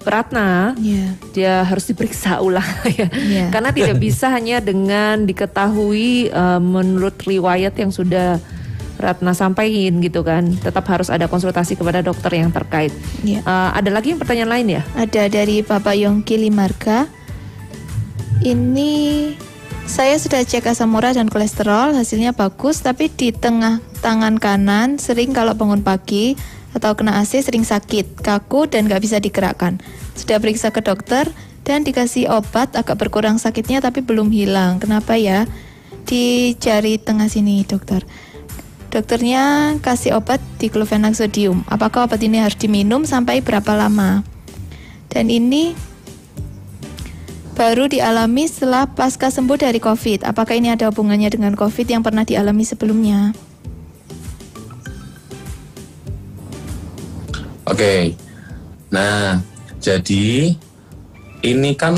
[0.01, 1.13] Ratna, Ya.
[1.31, 2.65] dia harus diperiksa ulang
[2.99, 3.07] ya.
[3.07, 3.45] Iya.
[3.53, 8.41] Karena tidak bisa hanya dengan diketahui eh, menurut riwayat yang sudah
[8.99, 10.51] Ratna sampaikan gitu kan.
[10.59, 12.91] Tetap harus ada konsultasi kepada dokter yang terkait.
[13.23, 13.39] Ya.
[13.45, 14.81] Eh, ada lagi yang pertanyaan lain ya?
[14.97, 17.07] Ada dari Bapak Yongki Limarga.
[18.41, 19.29] Ini
[19.85, 25.29] saya sudah cek asam urat dan kolesterol, hasilnya bagus, tapi di tengah tangan kanan sering
[25.29, 26.33] kalau bangun pagi
[26.73, 29.77] atau kena AC sering sakit, kaku dan nggak bisa digerakkan.
[30.17, 31.29] Sudah periksa ke dokter
[31.61, 34.81] dan dikasih obat agak berkurang sakitnya tapi belum hilang.
[34.81, 35.45] Kenapa ya?
[36.09, 38.01] Di jari tengah sini, dokter.
[38.89, 41.61] Dokternya kasih obat diclofenac sodium.
[41.69, 44.25] Apakah obat ini harus diminum sampai berapa lama?
[45.13, 45.90] Dan ini
[47.61, 50.25] baru dialami setelah pasca sembuh dari COVID.
[50.25, 53.37] Apakah ini ada hubungannya dengan COVID yang pernah dialami sebelumnya?
[57.69, 58.17] Oke.
[58.89, 59.45] Nah,
[59.77, 60.57] jadi
[61.45, 61.93] ini kan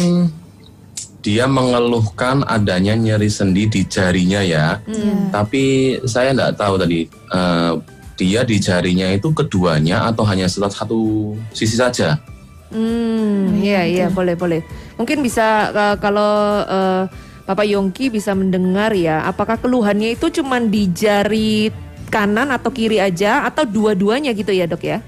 [1.24, 4.84] dia mengeluhkan adanya nyeri sendi di jarinya ya.
[4.84, 5.16] Ya.
[5.32, 7.74] Tapi saya nggak tahu tadi eh,
[8.20, 12.20] dia di jarinya itu keduanya atau hanya salah satu sisi saja.
[12.68, 14.83] Hmm, iya iya boleh boleh.
[14.96, 17.04] Mungkin bisa uh, kalau uh,
[17.44, 21.68] Bapak Yongki bisa mendengar ya, apakah keluhannya itu cuma di jari
[22.08, 25.04] kanan atau kiri aja atau dua-duanya gitu ya, Dok ya?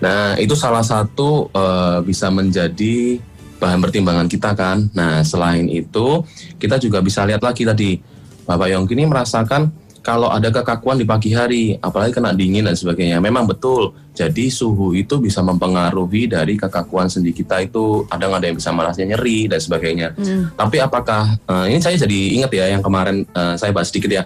[0.00, 3.20] Nah, itu salah satu eh, bisa menjadi
[3.56, 4.88] bahan pertimbangan kita kan.
[4.96, 6.24] Nah, selain itu,
[6.56, 8.00] kita juga bisa lihat lagi tadi,
[8.48, 9.72] Bapak Yongki ini merasakan
[10.06, 13.18] kalau ada kekakuan di pagi hari, apalagi kena dingin dan sebagainya.
[13.18, 18.54] Memang betul, jadi suhu itu bisa mempengaruhi dari kekakuan sendi kita itu, kadang ada yang
[18.54, 20.14] bisa merasanya nyeri dan sebagainya.
[20.54, 24.22] Tapi apakah, eh, ini saya jadi ingat ya yang kemarin eh, saya bahas sedikit ya,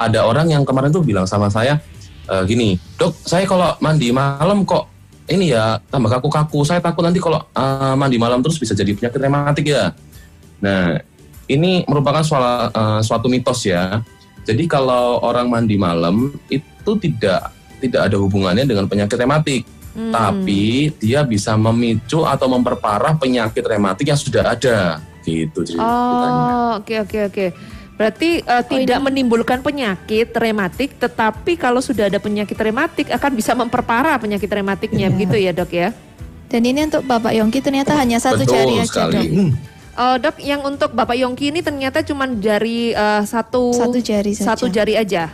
[0.00, 1.76] ada orang yang kemarin tuh bilang sama saya,
[2.24, 4.96] eh, gini, dok saya kalau mandi malam kok
[5.28, 6.64] ini ya tambah kaku-kaku.
[6.64, 9.92] Saya takut nanti kalau uh, mandi malam terus bisa jadi penyakit rematik ya.
[10.64, 11.04] Nah,
[11.44, 14.00] ini merupakan suala- uh, suatu mitos ya.
[14.48, 17.52] Jadi kalau orang mandi malam itu tidak
[17.84, 19.62] tidak ada hubungannya dengan penyakit rematik.
[19.92, 20.08] Hmm.
[20.08, 25.04] Tapi dia bisa memicu atau memperparah penyakit rematik yang sudah ada.
[25.20, 25.84] Gitu ceritanya.
[25.84, 27.46] Oh, oke oke oke.
[27.98, 34.16] Berarti uh, tidak menimbulkan penyakit rematik, tetapi kalau sudah ada penyakit rematik akan bisa memperparah
[34.22, 35.90] penyakit rematiknya, begitu ya dok ya?
[36.46, 39.12] Dan ini untuk Bapak Yongki ternyata hanya satu Betul jari aja sekali.
[39.12, 39.26] dok.
[39.98, 44.54] Oh, dok, yang untuk Bapak Yongki ini ternyata cuma jari eh, satu Satu jari saja.
[44.54, 45.26] satu jari aja.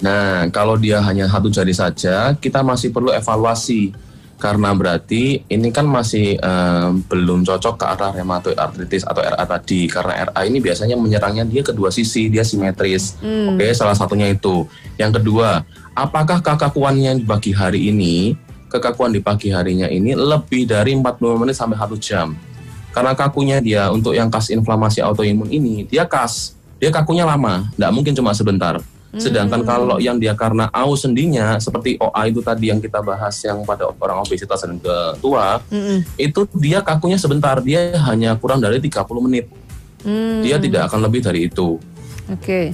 [0.00, 3.92] Nah, kalau dia hanya satu jari saja, kita masih perlu evaluasi
[4.40, 9.84] karena berarti ini kan masih em, belum cocok ke arah rheumatoid arthritis atau RA tadi
[9.84, 13.20] karena RA ini biasanya menyerangnya dia kedua sisi, dia simetris.
[13.20, 14.64] Oke, salah satunya itu.
[14.96, 15.60] Yang kedua,
[15.92, 18.32] apakah kekakuannya di pagi hari ini,
[18.70, 22.32] kekakuan di pagi harinya ini lebih dari 40 menit sampai 1 jam?
[22.94, 27.90] Karena kakunya dia untuk yang kas inflamasi autoimun ini, dia kas, dia kakunya lama, nggak
[27.90, 28.78] mungkin cuma sebentar.
[29.10, 33.66] Sedangkan kalau yang dia karena aus sendinya seperti OA itu tadi yang kita bahas yang
[33.66, 34.78] pada orang obesitas dan
[35.18, 36.06] tua, Mm-mm.
[36.14, 39.50] itu dia kakunya sebentar, dia hanya kurang dari 30 menit.
[40.00, 41.76] Hmm, Dia tidak akan lebih dari itu.
[42.30, 42.72] Oke.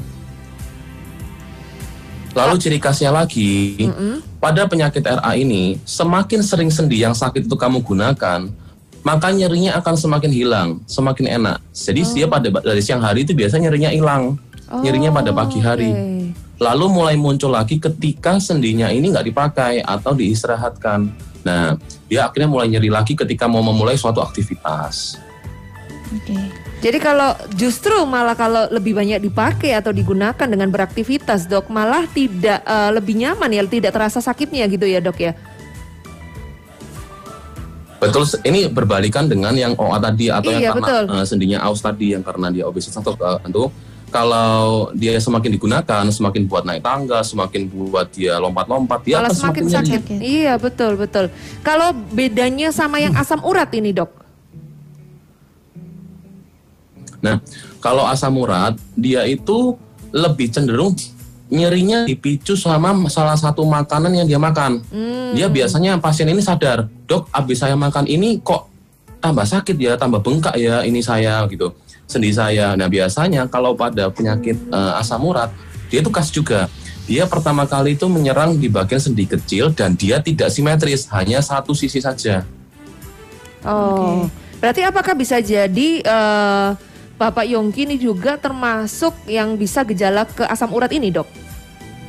[2.37, 3.89] Lalu ciri khasnya lagi,
[4.37, 8.53] pada penyakit RA ini, semakin sering sendi yang sakit itu kamu gunakan,
[9.01, 11.59] maka nyerinya akan semakin hilang, semakin enak.
[11.73, 14.37] Jadi dia pada dari siang hari itu biasanya nyerinya hilang,
[14.85, 15.89] nyerinya pada pagi hari.
[15.89, 16.17] Oh, Oke.
[16.57, 21.09] Lalu mulai muncul lagi ketika sendinya ini nggak dipakai atau diistirahatkan.
[21.45, 21.77] Nah,
[22.09, 25.21] dia akhirnya mulai nyeri lagi ketika mau memulai suatu aktivitas.
[26.13, 26.66] Oke.
[26.77, 32.61] Jadi kalau justru malah kalau lebih banyak dipakai atau digunakan dengan beraktivitas, dok, malah tidak
[32.61, 35.33] eh, lebih nyaman ya, tidak terasa sakitnya gitu ya, dok ya.
[37.97, 41.03] Betul, ini berbalikan dengan yang OA tadi atau Iya, yang betul.
[41.09, 43.65] karena eh, sendinya aus tadi yang karena dia obesitas atau eh, itu
[44.13, 49.37] kalau dia semakin digunakan, semakin buat naik tangga, semakin buat dia lompat-lompat, dia malah akan
[49.37, 50.03] semakin semakin sakit.
[50.23, 51.33] Iya, betul, betul.
[51.65, 54.26] Kalau bedanya sama yang asam urat ini, dok.
[57.27, 57.43] Nah,
[57.83, 59.75] kalau asam urat dia itu
[60.15, 60.95] lebih cenderung
[61.47, 64.83] nyerinya dipicu sama salah satu makanan yang dia makan.
[65.35, 68.67] Dia biasanya pasien ini sadar, dok, abis saya makan ini kok
[69.23, 71.75] tambah sakit ya, tambah bengkak ya ini saya gitu,
[72.07, 72.75] sendi saya.
[72.75, 75.51] Nah biasanya kalau pada penyakit eh, asam urat,
[75.91, 76.71] dia itu khas juga.
[77.07, 81.71] Dia pertama kali itu menyerang di bagian sendi kecil dan dia tidak simetris, hanya satu
[81.71, 82.43] sisi saja.
[83.63, 84.27] Oh,
[84.59, 86.69] berarti apakah bisa jadi eh,
[87.17, 91.25] Bapak Yongki ini juga termasuk yang bisa gejala ke asam urat ini, dok?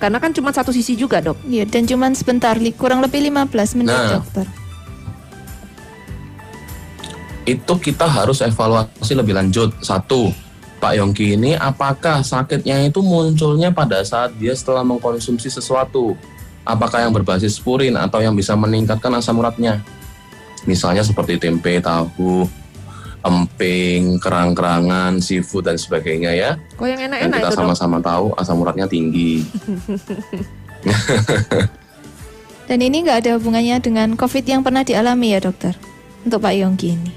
[0.03, 1.39] Karena kan cuma satu sisi juga, dok.
[1.47, 4.19] Iya, dan cuman sebentar, li- kurang lebih 15 menit, Nah.
[4.19, 4.47] dokter.
[7.47, 9.71] itu kita harus evaluasi lebih lanjut.
[9.79, 10.35] Satu,
[10.83, 16.19] Pak Yongki ini apakah sakitnya itu munculnya pada saat dia setelah mengkonsumsi sesuatu?
[16.67, 19.79] Apakah yang berbasis purin atau yang bisa meningkatkan asam uratnya?
[20.67, 22.51] Misalnya seperti tempe, tahu,
[23.25, 26.57] emping, kerang-kerangan, seafood dan sebagainya ya.
[26.77, 29.41] Kok yang enak-enak kita sama-sama tahu asam uratnya tinggi.
[32.67, 35.71] Dan ini nggak ada hubungannya dengan COVID yang pernah dialami ya, dokter?
[36.27, 37.11] Untuk Pak Yongki ini.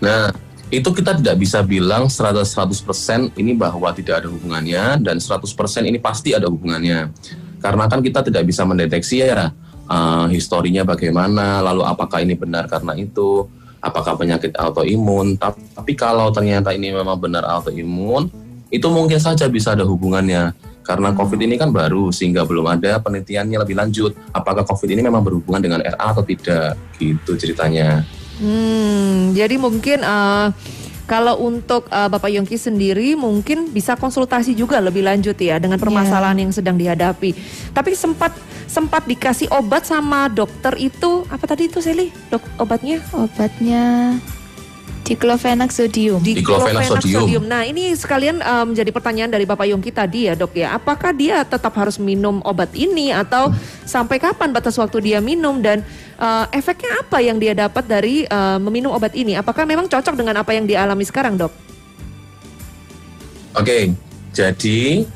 [0.00, 0.32] Nah,
[0.72, 5.44] itu kita tidak bisa bilang 100% 100% ini bahwa tidak ada hubungannya dan 100%
[5.84, 7.12] ini pasti ada hubungannya.
[7.60, 12.96] Karena kan kita tidak bisa mendeteksi ya eh, historinya bagaimana, lalu apakah ini benar karena
[12.96, 13.44] itu,
[13.84, 15.36] apakah penyakit autoimun.
[15.36, 18.32] Tap- Tapi kalau ternyata ini memang benar autoimun,
[18.72, 20.56] itu mungkin saja bisa ada hubungannya.
[20.84, 24.12] Karena COVID ini kan baru sehingga belum ada penelitiannya lebih lanjut.
[24.32, 26.76] Apakah COVID ini memang berhubungan dengan RA atau tidak?
[27.00, 28.04] Gitu ceritanya.
[28.36, 30.46] Hmm, jadi mungkin eh,
[31.04, 36.40] kalau untuk eh, Bapak Yongki sendiri mungkin bisa konsultasi juga lebih lanjut ya dengan permasalahan
[36.40, 37.30] yang sedang dihadapi.
[37.72, 38.32] Tapi sempat
[38.64, 42.10] sempat dikasih obat sama dokter itu apa tadi itu Seli?
[42.32, 42.98] Dok obatnya?
[43.14, 44.16] Obatnya
[45.04, 46.18] diclofenac sodium.
[46.24, 47.44] Diclofenac sodium.
[47.44, 50.72] Nah ini sekalian eh, menjadi pertanyaan dari Bapak Yongki tadi ya dok ya.
[50.74, 53.52] Apakah dia tetap harus minum obat ini atau
[53.84, 55.84] sampai kapan batas waktu dia minum dan
[56.16, 59.36] eh, efeknya apa yang dia dapat dari eh, meminum obat ini?
[59.36, 61.52] Apakah memang cocok dengan apa yang dialami sekarang dok?
[63.54, 63.94] Oke,
[64.34, 65.06] jadi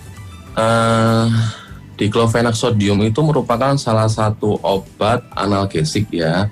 [0.59, 1.29] eh
[1.99, 6.47] diclofenac sodium itu merupakan salah satu obat analgesik ya.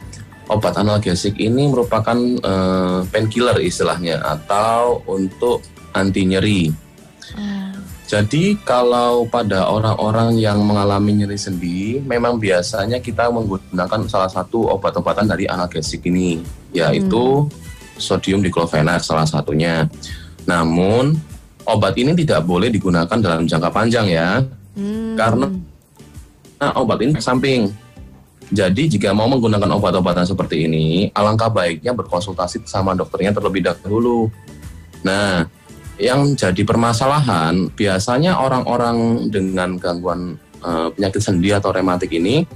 [0.47, 6.87] Obat analgesik ini merupakan eh, painkiller istilahnya atau untuk anti nyeri.
[8.07, 15.27] Jadi kalau pada orang-orang yang mengalami nyeri sendi, memang biasanya kita menggunakan salah satu obat-obatan
[15.27, 16.39] dari analgesik ini,
[16.71, 17.51] yaitu
[17.99, 19.91] sodium diclofenac salah satunya.
[20.47, 21.19] Namun
[21.67, 24.39] obat ini tidak boleh digunakan dalam jangka panjang ya,
[25.19, 25.51] karena
[26.63, 27.75] nah, obat ini samping.
[28.47, 34.31] Jadi jika mau menggunakan obat-obatan seperti ini, alangkah baiknya berkonsultasi sama dokternya terlebih dahulu.
[35.03, 35.51] Nah,
[35.99, 42.47] yang jadi permasalahan biasanya orang-orang dengan gangguan eh, penyakit sendi atau rematik ini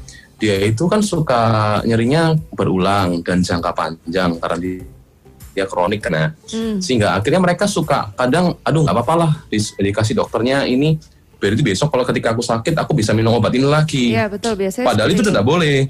[0.41, 1.43] dia itu kan suka
[1.85, 4.81] nyerinya berulang dan jangka panjang karena dia,
[5.53, 6.29] dia kronik kan ya.
[6.81, 10.97] Sehingga akhirnya mereka suka kadang aduh nggak apa-apa lah dis- dikasih dokternya ini
[11.41, 14.13] berarti besok kalau ketika aku sakit aku bisa minum obat ini lagi.
[14.13, 14.87] Iya betul biasanya.
[14.93, 15.89] Padahal itu tidak boleh.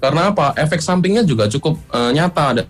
[0.00, 0.56] Karena apa?
[0.56, 2.62] Efek sampingnya juga cukup eh, nyata ada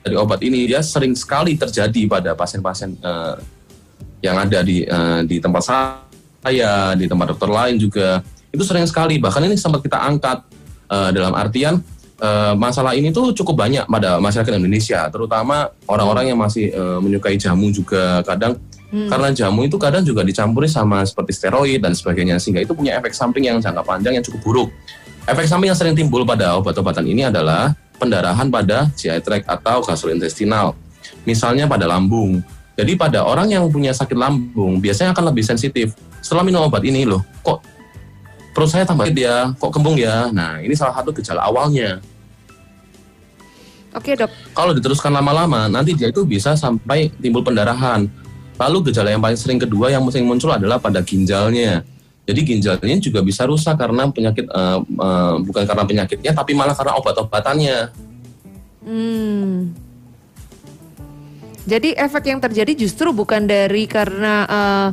[0.00, 0.64] dari obat ini.
[0.64, 3.36] Dia sering sekali terjadi pada pasien-pasien eh,
[4.24, 8.24] yang ada di eh, di tempat saya, di tempat dokter lain juga.
[8.48, 9.20] Itu sering sekali.
[9.20, 10.40] Bahkan ini sempat kita angkat
[10.88, 11.84] eh, dalam artian
[12.16, 17.36] eh, masalah ini tuh cukup banyak pada masyarakat Indonesia, terutama orang-orang yang masih eh, menyukai
[17.36, 18.56] jamu juga kadang
[18.90, 23.14] karena jamu itu kadang juga dicampuri sama seperti steroid dan sebagainya sehingga itu punya efek
[23.14, 24.68] samping yang jangka panjang yang cukup buruk.
[25.30, 27.70] Efek samping yang sering timbul pada obat-obatan ini adalah
[28.02, 30.74] pendarahan pada GI tract atau gastrointestinal.
[31.22, 32.42] Misalnya pada lambung.
[32.74, 35.94] Jadi pada orang yang punya sakit lambung biasanya akan lebih sensitif.
[36.18, 37.62] Setelah minum obat ini loh, kok
[38.50, 40.34] perut saya tambah dia, kok kembung ya.
[40.34, 42.02] Nah, ini salah satu gejala awalnya.
[43.94, 44.30] Oke dok.
[44.54, 48.06] Kalau diteruskan lama-lama, nanti dia itu bisa sampai timbul pendarahan.
[48.60, 51.80] Lalu gejala yang paling sering kedua yang sering muncul adalah pada ginjalnya.
[52.28, 56.92] Jadi ginjalnya juga bisa rusak karena penyakit, eh, eh, bukan karena penyakitnya, tapi malah karena
[57.00, 57.78] obat-obatannya.
[58.84, 59.72] Hmm.
[61.64, 64.88] Jadi efek yang terjadi justru bukan dari karena eh,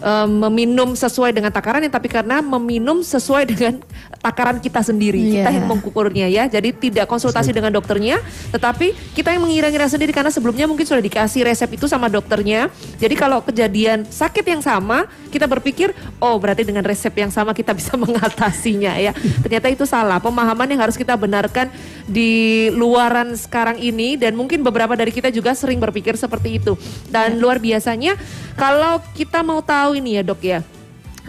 [0.00, 3.78] eh, meminum sesuai dengan takarannya, tapi karena meminum sesuai dengan
[4.18, 5.20] takaran kita sendiri.
[5.20, 5.60] Kita Iya.
[5.60, 6.44] yang mengukurnya ya.
[6.48, 8.18] Jadi tidak konsultasi dengan dokternya,
[8.50, 12.72] tetapi kita yang mengira-ngira sendiri karena sebelumnya mungkin sudah dikasih resep itu sama dokternya.
[12.96, 17.76] Jadi kalau kejadian sakit yang sama, kita berpikir, oh berarti dengan resep yang sama kita
[17.76, 19.12] bisa mengatasinya ya.
[19.44, 20.16] Ternyata itu salah.
[20.22, 21.68] Pemahaman yang harus kita benarkan
[22.04, 26.76] di luaran sekarang ini dan mungkin beberapa dari kita juga sering berpikir seperti itu.
[27.08, 28.16] Dan luar biasanya
[28.54, 30.60] kalau kita mau tahu ini ya dok ya.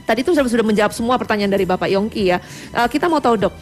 [0.06, 2.38] Tadi itu sudah sudah menjawab semua pertanyaan dari Bapak Yongki ya.
[2.76, 3.54] Eh, kita mau tahu dok,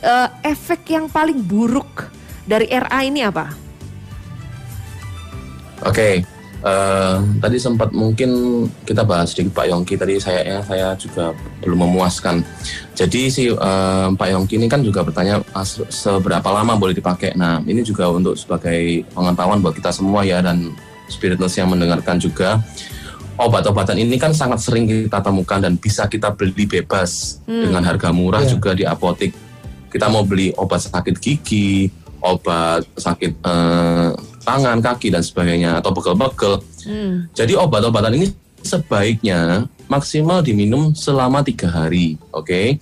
[0.00, 2.08] eh, efek yang paling buruk
[2.48, 3.52] dari RA ini apa?
[5.82, 6.22] Oke,
[6.62, 8.30] eh, tadi sempat mungkin
[8.82, 12.40] kita bahas sedikit Pak Yongki tadi saya ya, saya juga belum memuaskan.
[12.94, 17.34] Jadi si eh, Pak Yongki ini kan juga bertanya ah, se- seberapa lama boleh dipakai.
[17.34, 20.70] Nah ini juga untuk sebagai pengetahuan buat kita semua ya dan
[21.06, 22.62] spiritus yang mendengarkan juga.
[23.32, 28.44] Obat-obatan ini kan sangat sering kita temukan dan bisa kita beli bebas dengan harga murah
[28.44, 28.54] Iya.
[28.54, 29.32] juga di apotek.
[29.88, 31.88] Kita mau beli obat sakit gigi,
[32.20, 34.10] obat sakit eh,
[34.42, 36.60] tangan, kaki dan sebagainya atau bekel-bekel.
[36.84, 37.30] Hmm.
[37.32, 38.26] Jadi obat-obatan ini
[38.62, 42.78] sebaiknya maksimal diminum selama tiga hari, oke?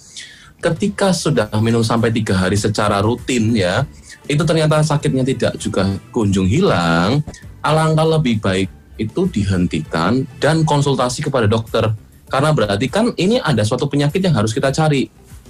[0.61, 3.89] Ketika sudah minum sampai tiga hari secara rutin ya,
[4.29, 7.25] itu ternyata sakitnya tidak juga kunjung hilang,
[7.65, 8.69] alangkah lebih baik
[9.01, 11.89] itu dihentikan dan konsultasi kepada dokter.
[12.29, 15.09] Karena berarti kan ini ada suatu penyakit yang harus kita cari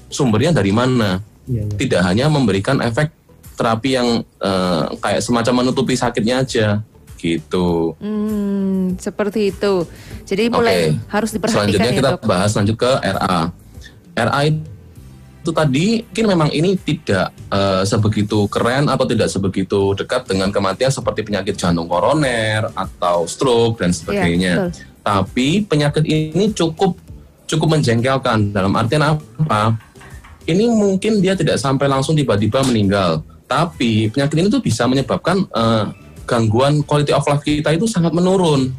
[0.08, 1.76] sumbernya dari mana Iya, iya.
[1.76, 3.10] tidak hanya memberikan efek
[3.60, 6.80] terapi yang eh, kayak semacam menutupi sakitnya aja
[7.20, 7.92] gitu.
[8.00, 9.84] Hmm, seperti itu.
[10.24, 12.24] Jadi mulai harus diperhatikan Selanjutnya ya kita dok.
[12.24, 13.52] bahas lanjut ke RA.
[14.16, 14.40] RA
[15.40, 20.88] itu tadi mungkin memang ini tidak eh, sebegitu keren atau tidak sebegitu dekat dengan kematian
[20.88, 24.52] seperti penyakit jantung koroner atau stroke dan sebagainya.
[24.56, 24.88] Iya, betul.
[25.00, 26.96] Tapi penyakit ini cukup
[27.48, 29.76] cukup menjengkelkan dalam artian apa?
[30.44, 35.84] Ini mungkin dia tidak sampai langsung tiba-tiba meninggal, tapi penyakit ini tuh bisa menyebabkan eh,
[36.22, 38.70] gangguan quality of life kita itu sangat menurun.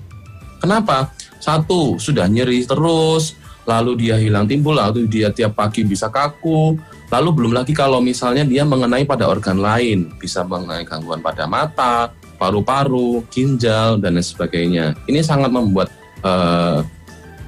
[0.63, 1.11] Kenapa?
[1.43, 3.35] Satu, sudah nyeri terus,
[3.67, 6.79] lalu dia hilang timbul, lalu dia tiap pagi bisa kaku,
[7.11, 12.13] lalu belum lagi kalau misalnya dia mengenai pada organ lain, bisa mengenai gangguan pada mata,
[12.39, 14.95] paru-paru, ginjal, dan lain sebagainya.
[15.09, 15.91] Ini sangat membuat
[16.23, 16.79] eh,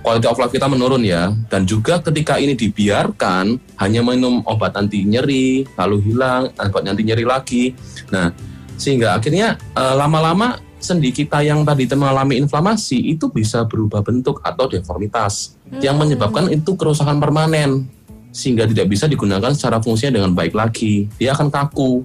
[0.03, 1.31] quality of life kita menurun ya.
[1.47, 7.23] Dan juga ketika ini dibiarkan, hanya minum obat anti nyeri, lalu hilang, obat anti nyeri
[7.23, 7.71] lagi.
[8.11, 8.29] Nah,
[8.75, 14.67] sehingga akhirnya eh, lama-lama sendi kita yang tadi mengalami inflamasi itu bisa berubah bentuk atau
[14.67, 17.87] deformitas yang menyebabkan itu kerusakan permanen
[18.35, 22.03] sehingga tidak bisa digunakan secara fungsinya dengan baik lagi dia akan kaku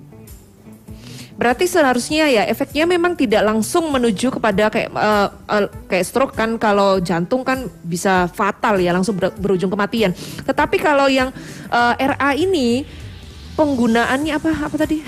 [1.39, 6.59] Berarti seharusnya ya efeknya memang tidak langsung menuju kepada kayak eh, eh, kayak stroke kan
[6.59, 10.11] kalau jantung kan bisa fatal ya langsung ber- berujung kematian.
[10.43, 11.31] Tetapi kalau yang
[11.71, 12.83] eh, RA ini
[13.55, 14.99] penggunaannya apa apa tadi?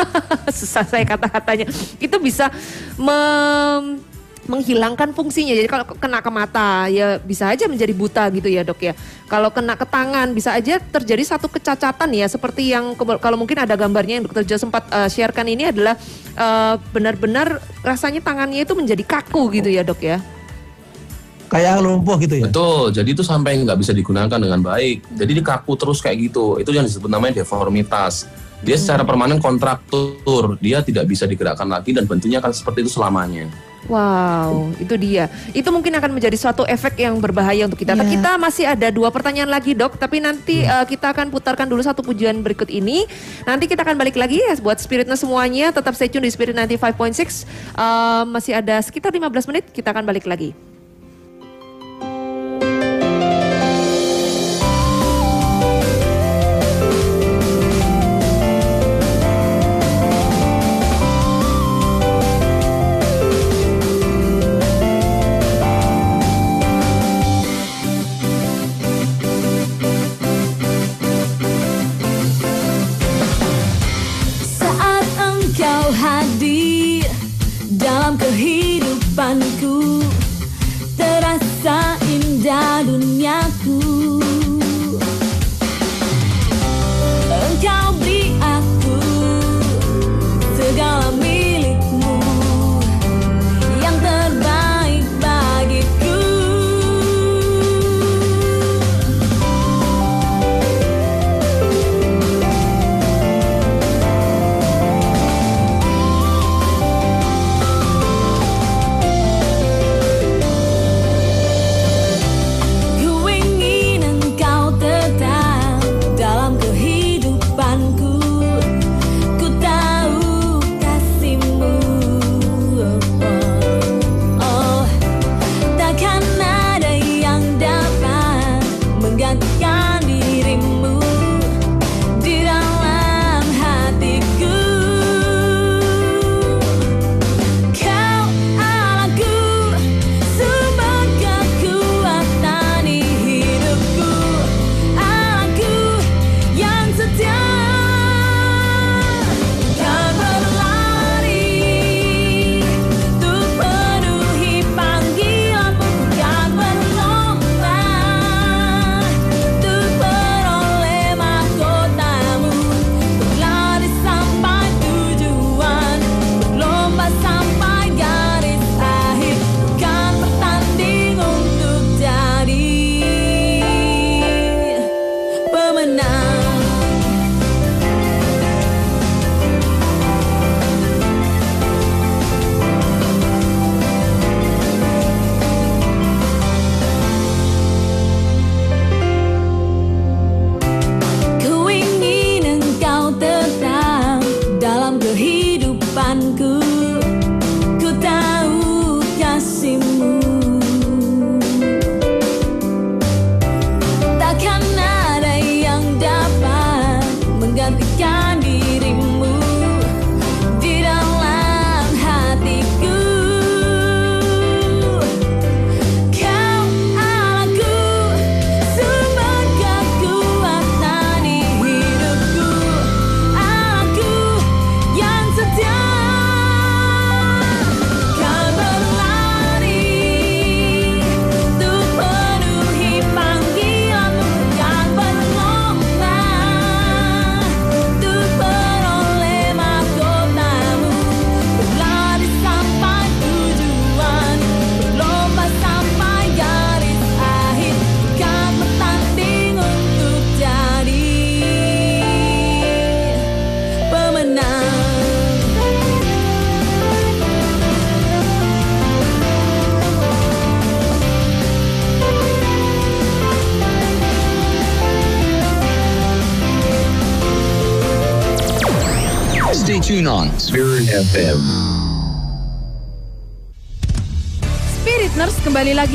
[0.58, 1.68] Susah saya kata-katanya.
[2.00, 2.48] Itu bisa
[2.96, 4.13] mem-
[4.44, 5.56] menghilangkan fungsinya.
[5.56, 8.92] Jadi kalau kena ke mata ya bisa aja menjadi buta gitu ya, Dok ya.
[9.28, 13.72] Kalau kena ke tangan bisa aja terjadi satu kecacatan ya seperti yang kalau mungkin ada
[13.74, 15.96] gambarnya yang Dokter Jo sempat eh, sharekan ini adalah
[16.36, 20.18] eh, benar-benar rasanya tangannya itu menjadi kaku gitu ya, Dok ya.
[21.54, 22.50] kayak lumpuh gitu ya.
[22.50, 25.06] Betul, jadi itu sampai nggak bisa digunakan dengan baik.
[25.14, 26.58] Jadi dikaku terus kayak gitu.
[26.58, 28.26] Itu yang disebut namanya deformitas.
[28.64, 33.46] Dia secara permanen kontraktur, dia tidak bisa digerakkan lagi dan bentuknya akan seperti itu selamanya.
[33.84, 35.28] Wow, itu dia.
[35.52, 37.92] Itu mungkin akan menjadi suatu efek yang berbahaya untuk kita.
[37.92, 38.16] Iya.
[38.16, 42.00] Kita masih ada dua pertanyaan lagi dok, tapi nanti eh, kita akan putarkan dulu satu
[42.00, 43.04] pujian berikut ini.
[43.44, 45.68] Nanti kita akan balik lagi ya buat spiritnya semuanya.
[45.70, 47.44] Tetap stay tune di Spirit 95.6.
[47.76, 50.73] Eh, masih ada sekitar 15 menit, kita akan balik lagi.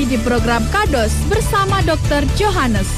[0.09, 2.25] Di program Kados bersama Dr.
[2.33, 2.89] Johannes.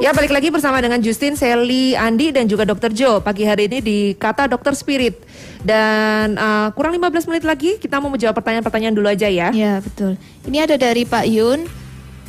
[0.00, 2.96] Ya balik lagi bersama dengan Justin, Sally, Andi dan juga Dr.
[2.96, 5.20] Joe pagi hari ini di Kata Dokter Spirit.
[5.60, 9.52] Dan uh, kurang 15 menit lagi kita mau menjawab pertanyaan-pertanyaan dulu aja ya.
[9.52, 10.16] Ya betul.
[10.48, 11.68] Ini ada dari Pak Yun.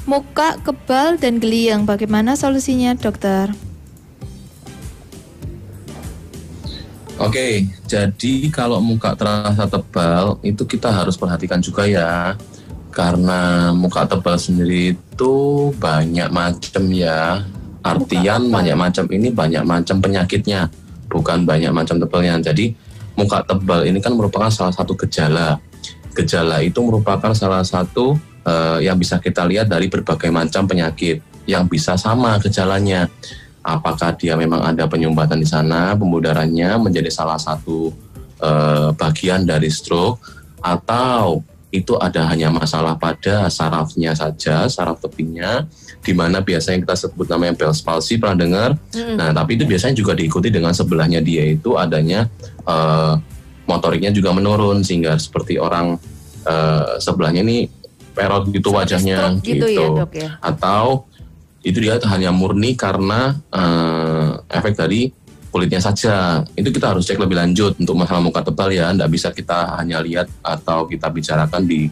[0.03, 1.87] Muka kebal dan geliang.
[1.87, 3.55] Bagaimana solusinya dokter?
[7.23, 12.35] Oke, jadi kalau muka terasa tebal itu kita harus perhatikan juga ya.
[12.91, 15.35] Karena muka tebal sendiri itu
[15.79, 17.47] banyak macam ya.
[17.79, 20.67] Artian banyak macam ini banyak macam penyakitnya,
[21.07, 22.43] bukan banyak macam tebelnya.
[22.43, 22.75] Jadi
[23.15, 25.63] muka tebal ini kan merupakan salah satu gejala.
[26.11, 31.71] Gejala itu merupakan salah satu eh, yang bisa kita lihat dari berbagai macam penyakit yang
[31.71, 33.07] bisa sama gejalanya.
[33.63, 37.95] Apakah dia memang ada penyumbatan di sana, pembudarannya menjadi salah satu
[38.43, 40.19] eh, bagian dari stroke
[40.59, 41.39] atau
[41.73, 45.65] itu ada hanya masalah pada sarafnya saja, saraf tepinya,
[46.05, 48.69] di mana biasanya kita sebut namanya Bell's palsy, pernah dengar?
[48.93, 52.29] Nah, tapi itu biasanya juga diikuti dengan sebelahnya dia itu adanya
[52.67, 53.13] eh,
[53.65, 55.97] motoriknya juga menurun sehingga seperti orang
[56.45, 57.65] eh, sebelahnya ini
[58.13, 60.29] perot gitu wajahnya stroke gitu ya, Dok, ya?
[60.45, 61.09] Atau
[61.63, 65.09] itu dia hanya murni karena eh, efek dari
[65.47, 66.43] kulitnya saja.
[66.53, 68.91] Itu kita harus cek lebih lanjut untuk masalah muka tebal ya.
[68.91, 71.87] Tidak bisa kita hanya lihat atau kita bicarakan di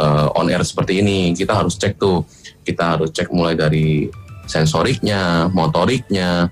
[0.00, 1.36] eh, on air seperti ini.
[1.36, 2.24] Kita harus cek tuh.
[2.64, 4.08] Kita harus cek mulai dari
[4.46, 6.50] sensoriknya, motoriknya,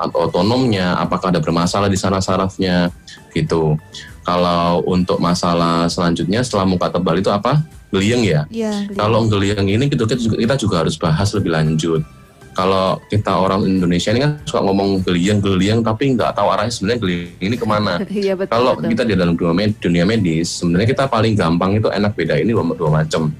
[0.00, 2.88] atau otonomnya, apakah ada bermasalah di sana sarafnya,
[3.36, 3.76] gitu.
[4.24, 7.60] Kalau untuk masalah selanjutnya setelah muka tebal itu apa?
[7.90, 8.46] Geliang ya?
[8.46, 8.86] Iya.
[8.94, 12.02] Kalau geliang ini kita juga, kita juga harus bahas lebih lanjut.
[12.50, 17.42] Kalau kita orang Indonesia ini kan suka ngomong geliang-geliang tapi nggak tahu arahnya sebenarnya geliang
[17.42, 17.92] ini ke mana.
[18.10, 18.52] Iya betul.
[18.54, 18.90] Kalau betul.
[18.94, 22.54] kita di dalam dunia, med- dunia medis, sebenarnya kita paling gampang itu enak beda ini
[22.54, 23.30] dua, dua macam.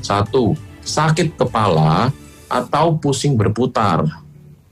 [0.00, 2.08] Satu, sakit kepala
[2.48, 4.08] atau pusing berputar.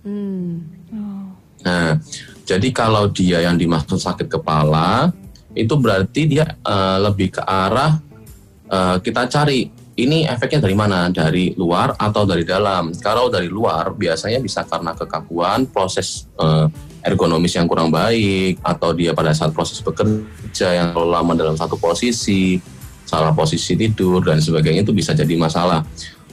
[0.00, 0.64] Hmm.
[1.66, 1.98] Nah,
[2.46, 5.10] jadi kalau dia yang dimaksud sakit kepala,
[5.56, 7.98] itu berarti dia eh, lebih ke arah
[8.70, 11.08] eh, kita cari ini efeknya dari mana?
[11.08, 12.92] Dari luar atau dari dalam?
[13.00, 16.68] Kalau dari luar biasanya bisa karena kekakuan, proses eh,
[17.00, 21.80] ergonomis yang kurang baik, atau dia pada saat proses bekerja yang terlalu lama dalam satu
[21.80, 22.60] posisi,
[23.08, 25.80] salah posisi tidur dan sebagainya itu bisa jadi masalah.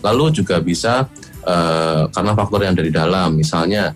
[0.03, 1.07] Lalu juga bisa
[1.47, 3.95] eh, karena faktor yang dari dalam, misalnya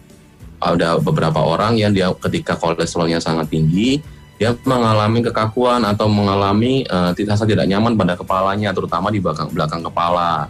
[0.57, 4.01] ada beberapa orang yang dia ketika kolesterolnya sangat tinggi,
[4.38, 6.85] dia mengalami kekakuan atau mengalami
[7.17, 10.45] tidak rasa tidak nyaman pada kepalanya, terutama di belakang belakang kepala.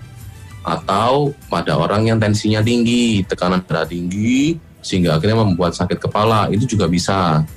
[0.67, 6.75] Atau pada orang yang tensinya tinggi, tekanan darah tinggi, sehingga akhirnya membuat sakit kepala, itu
[6.75, 7.47] juga bisa.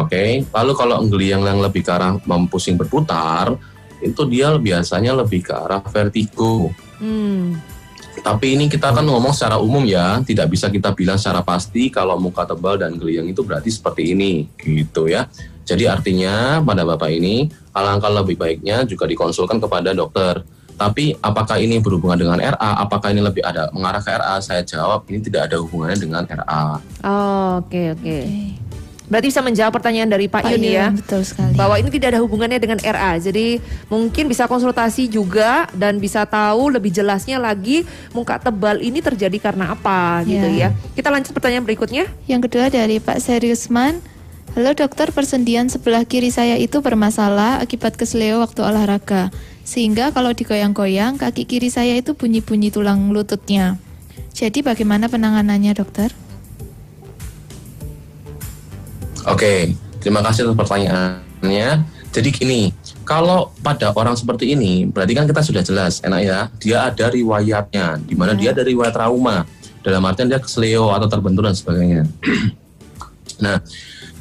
[0.00, 3.52] Oke, lalu kalau geliang yang lebih ke arah mempusing berputar,
[4.00, 6.72] itu dia biasanya lebih ke arah vertigo.
[6.96, 7.60] Hmm.
[8.20, 12.20] Tapi ini kita kan ngomong secara umum ya, tidak bisa kita bilang secara pasti kalau
[12.20, 15.26] muka tebal dan geliang itu berarti seperti ini, gitu ya.
[15.64, 20.42] Jadi artinya pada Bapak ini, alangkah lebih baiknya juga dikonsulkan kepada dokter.
[20.80, 22.80] Tapi apakah ini berhubungan dengan RA?
[22.80, 24.40] Apakah ini lebih ada mengarah ke RA?
[24.40, 26.80] Saya jawab ini tidak ada hubungannya dengan RA.
[27.04, 28.18] Oh, Oke oke.
[29.10, 30.86] Berarti bisa menjawab pertanyaan dari Pak, Pak Yun ya.
[30.94, 31.58] Betul sekali.
[31.58, 33.18] Bahwa ini tidak ada hubungannya dengan RA.
[33.18, 33.58] Jadi
[33.90, 37.82] mungkin bisa konsultasi juga dan bisa tahu lebih jelasnya lagi
[38.14, 40.70] muka tebal ini terjadi karena apa gitu Ya.
[40.70, 40.94] ya.
[40.94, 42.06] Kita lanjut pertanyaan berikutnya.
[42.30, 43.98] Yang kedua dari Pak Seriusman.
[44.54, 49.30] Halo dokter, persendian sebelah kiri saya itu bermasalah akibat kesleo waktu olahraga.
[49.62, 53.78] Sehingga kalau digoyang-goyang, kaki kiri saya itu bunyi-bunyi tulang lututnya.
[54.34, 56.10] Jadi bagaimana penanganannya dokter?
[59.28, 61.68] Oke, terima kasih atas pertanyaannya.
[62.10, 62.60] Jadi gini,
[63.06, 68.02] kalau pada orang seperti ini, berarti kan kita sudah jelas, enak ya, dia ada riwayatnya,
[68.02, 69.46] di mana dia ada riwayat trauma,
[69.84, 72.02] dalam artian dia kesleo atau terbentur dan sebagainya.
[73.44, 73.62] nah,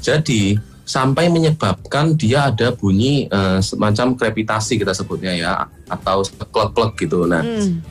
[0.04, 5.54] jadi sampai menyebabkan dia ada bunyi eh, semacam krepitasi kita sebutnya ya,
[5.90, 6.22] atau
[6.54, 7.26] klek-klek gitu.
[7.26, 7.82] Nah, Hmm.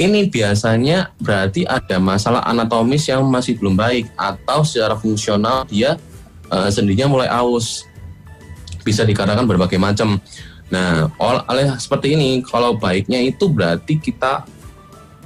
[0.00, 6.00] ini biasanya berarti ada masalah anatomis yang masih belum baik atau secara fungsional dia
[6.52, 7.88] eh, sendinya mulai aus.
[8.84, 10.20] Bisa dikarenakan berbagai macam.
[10.68, 14.44] Nah, ol- oleh seperti ini, kalau baiknya itu berarti kita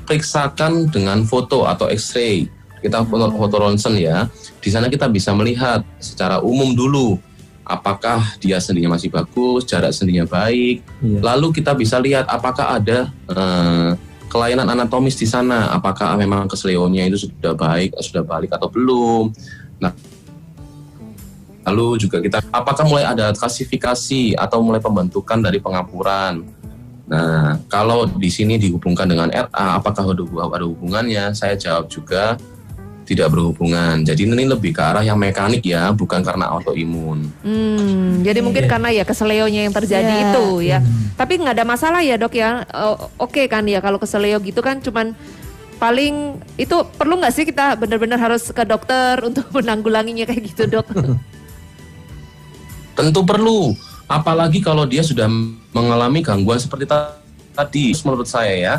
[0.07, 2.47] periksakan dengan foto atau X-ray.
[2.79, 4.31] Kita foto, foto ronsen ya.
[4.63, 7.19] Di sana kita bisa melihat secara umum dulu
[7.67, 11.19] apakah dia sendinya masih bagus, jarak sendinya baik, Iya.
[11.19, 13.91] Lalu kita bisa lihat apakah ada eh,
[14.31, 19.35] kelainan anatomis di sana, apakah memang kesleonya itu sudah baik, sudah balik atau belum.
[19.83, 19.91] Nah,
[21.67, 26.47] lalu juga kita apakah mulai ada klasifikasi atau mulai pembentukan dari pengapuran.
[27.07, 31.31] Nah, kalau di sini dihubungkan dengan RA, apakah ada hub- ada hubungannya?
[31.35, 32.35] Saya jawab juga
[33.07, 34.03] tidak berhubungan.
[34.03, 37.31] Jadi ini lebih ke arah yang mekanik ya, bukan karena autoimun.
[37.47, 40.23] Hmm, jadi mungkin karena ya keseleonya yang terjadi Ya.
[40.35, 40.79] itu ya.
[41.15, 42.67] Tapi nggak ada masalah ya dok ya.
[42.75, 45.15] Oh, Oke kan ya kalau keseleo gitu kan cuman
[45.79, 50.91] paling itu perlu nggak sih kita benar-benar harus ke dokter untuk menanggulanginya kayak gitu dok?
[52.97, 53.77] Tentu perlu,
[54.09, 55.29] apalagi kalau dia sudah
[55.77, 57.21] mengalami gangguan seperti ta-
[57.53, 57.93] tadi.
[58.03, 58.75] Menurut saya ya,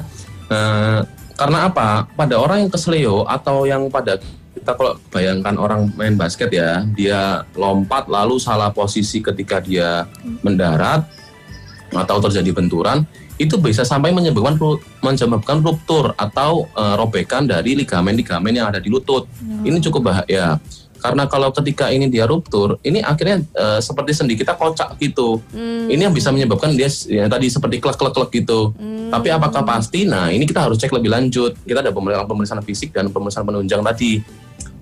[0.47, 0.99] Eh,
[1.36, 2.07] karena apa?
[2.15, 4.15] Pada orang yang kesleo atau yang pada
[4.55, 10.07] kita kalau bayangkan orang main basket ya, dia lompat lalu salah posisi ketika dia
[10.39, 11.03] mendarat
[11.91, 13.03] atau terjadi benturan,
[13.36, 14.55] itu bisa sampai menyebabkan
[15.03, 19.28] menyebabkan ruptur atau eh, robekan dari ligamen-ligamen yang ada di lutut.
[19.68, 20.57] Ini cukup bahaya.
[20.97, 25.39] Karena kalau ketika ini dia ruptur, ini akhirnya eh, seperti sendi kita kocak gitu.
[25.87, 28.73] Ini yang bisa menyebabkan dia ya, tadi seperti klek-klek-klek gitu.
[29.07, 30.03] Tapi apakah pasti?
[30.03, 31.55] Nah, ini kita harus cek lebih lanjut.
[31.63, 34.19] Kita ada pemeriksaan, pemeriksaan fisik dan pemeriksaan penunjang tadi.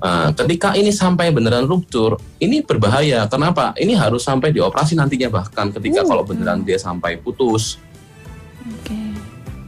[0.02, 3.26] Nah, ketika ini sampai beneran ruptur, ini berbahaya.
[3.26, 3.74] Kenapa?
[3.74, 7.82] Ini harus sampai dioperasi nantinya bahkan ketika kalau beneran dia sampai putus.
[8.66, 8.98] Oke.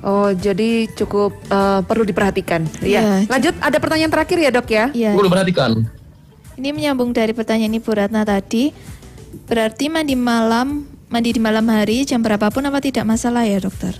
[0.05, 2.69] Oh, jadi cukup eh, perlu diperhatikan.
[2.85, 3.01] Iya.
[3.01, 3.15] Ya.
[3.25, 4.85] Lanjut, ada pertanyaan terakhir ya dok ya?
[4.93, 5.11] Iya.
[5.17, 5.71] Perlu perhatikan.
[6.57, 8.73] Ini menyambung dari pertanyaan Ibu Ratna tadi.
[9.45, 13.93] Berarti mandi malam, mandi di malam hari jam berapapun apa tidak masalah ya dokter?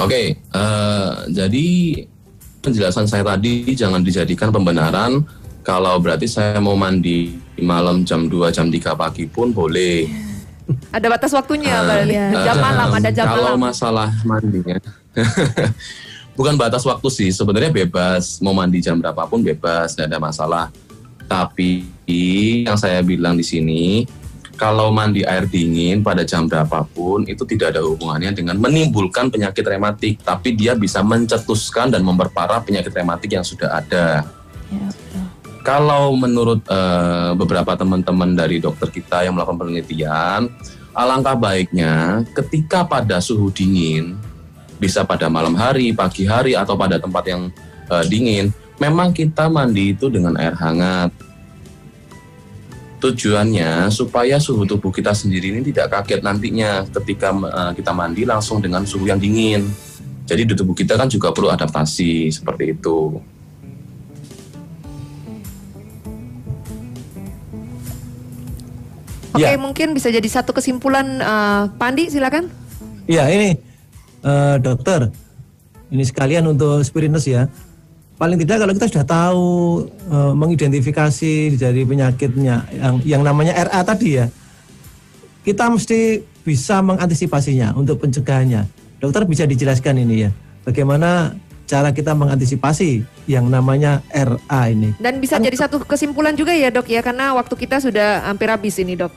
[0.00, 1.68] Oke, eh, jadi
[2.64, 5.20] penjelasan saya tadi jangan dijadikan pembenaran
[5.60, 10.08] kalau berarti saya mau mandi malam jam 2 jam 3 pagi pun boleh.
[10.96, 12.00] Ada batas waktunya, Mbak.
[12.08, 12.26] iya.
[12.40, 13.68] Jam eh, malam, ada jam kalau malam.
[13.68, 14.78] masalah mandinya,
[16.40, 17.28] bukan batas waktu sih.
[17.28, 20.66] Sebenarnya bebas mau mandi jam berapapun bebas, tidak ada masalah.
[21.28, 21.84] Tapi
[22.64, 24.08] yang saya bilang di sini,
[24.56, 30.24] kalau mandi air dingin pada jam berapapun itu tidak ada hubungannya dengan menimbulkan penyakit rematik,
[30.24, 34.24] tapi dia bisa mencetuskan dan memperparah penyakit rematik yang sudah ada.
[34.72, 35.24] Ya, betul.
[35.60, 40.48] Kalau menurut eh, beberapa teman-teman dari dokter kita yang melakukan penelitian,
[40.96, 44.16] alangkah baiknya ketika pada suhu dingin,
[44.80, 47.52] bisa pada malam hari, pagi hari, atau pada tempat yang
[47.92, 48.48] eh, dingin,
[48.80, 51.12] memang kita mandi itu dengan air hangat.
[53.00, 58.64] Tujuannya supaya suhu tubuh kita sendiri ini tidak kaget nantinya ketika eh, kita mandi langsung
[58.64, 59.68] dengan suhu yang dingin.
[60.24, 63.20] Jadi di tubuh kita kan juga perlu adaptasi seperti itu.
[69.30, 69.54] Oke, Ya.
[69.54, 72.50] mungkin bisa jadi satu kesimpulan eh, Pandi, silakan.
[73.10, 73.69] Iya ini
[74.24, 75.10] eh, dokter,
[75.90, 77.50] ini sekalian untuk spiriness ya.
[78.20, 79.48] Paling tidak kalau kita sudah tahu
[79.88, 84.26] eh, mengidentifikasi dari penyakitnya yang yang namanya RA tadi ya,
[85.44, 88.68] kita mesti bisa mengantisipasinya untuk pencegahannya.
[89.00, 90.30] Dokter bisa dijelaskan ini ya,
[90.68, 91.32] bagaimana
[91.70, 94.92] cara kita mengantisipasi yang namanya RA ini.
[94.98, 98.76] Dan bisa jadi satu kesimpulan juga ya dok ya, karena waktu kita sudah hampir habis
[98.82, 99.14] ini dok.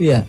[0.00, 0.24] Iya.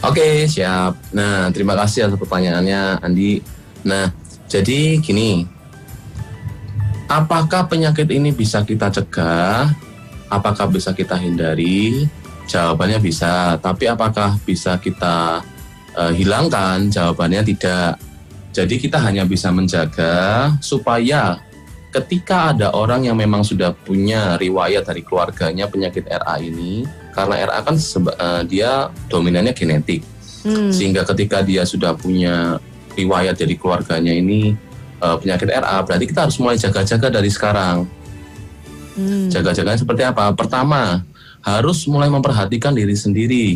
[0.00, 0.96] Oke, siap.
[1.12, 3.44] Nah, terima kasih atas pertanyaannya, Andi.
[3.84, 4.08] Nah,
[4.48, 5.44] jadi gini,
[7.04, 9.68] apakah penyakit ini bisa kita cegah?
[10.32, 12.08] Apakah bisa kita hindari?
[12.48, 15.44] Jawabannya bisa, tapi apakah bisa kita
[15.92, 16.88] eh, hilangkan?
[16.88, 18.00] Jawabannya tidak.
[18.56, 21.44] Jadi kita hanya bisa menjaga supaya
[21.92, 27.60] ketika ada orang yang memang sudah punya riwayat dari keluarganya penyakit RA ini, karena RA
[27.62, 30.02] kan seba- eh, dia dominannya genetik,
[30.46, 30.70] Hmm.
[30.72, 32.56] sehingga ketika dia sudah punya
[32.94, 34.54] riwayat dari keluarganya ini
[35.00, 37.88] eh, penyakit RA, berarti kita harus mulai jaga-jaga dari sekarang.
[39.00, 39.32] Hmm.
[39.32, 40.28] Jaga-jaganya seperti apa?
[40.36, 41.00] Pertama,
[41.40, 43.46] harus mulai memperhatikan diri sendiri.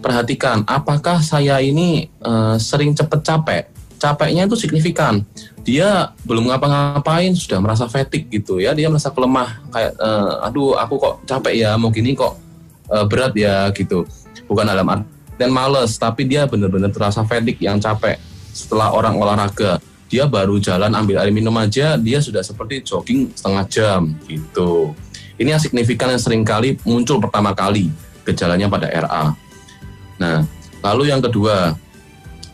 [0.00, 3.64] Perhatikan, apakah saya ini eh, sering cepet capek?
[4.00, 5.20] Capeknya itu signifikan.
[5.60, 8.72] Dia belum ngapa-ngapain sudah merasa fatigue gitu ya.
[8.72, 12.40] Dia merasa kelemah kayak, eh, aduh aku kok capek ya, mau gini kok
[12.88, 14.08] eh, berat ya gitu.
[14.48, 18.16] Bukan dalam artian males, tapi dia benar-benar terasa fatigue yang capek
[18.50, 19.78] setelah orang olahraga
[20.10, 24.90] dia baru jalan ambil air minum aja dia sudah seperti jogging setengah jam gitu
[25.38, 27.94] ini yang signifikan yang sering kali muncul pertama kali
[28.26, 29.30] gejalanya pada RA
[30.18, 30.42] nah
[30.82, 31.78] lalu yang kedua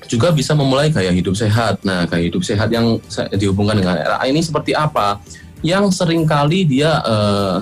[0.07, 2.99] juga bisa memulai gaya hidup sehat nah gaya hidup sehat yang
[3.35, 5.21] dihubungkan dengan RA ini seperti apa
[5.61, 7.57] yang sering kali dia eh,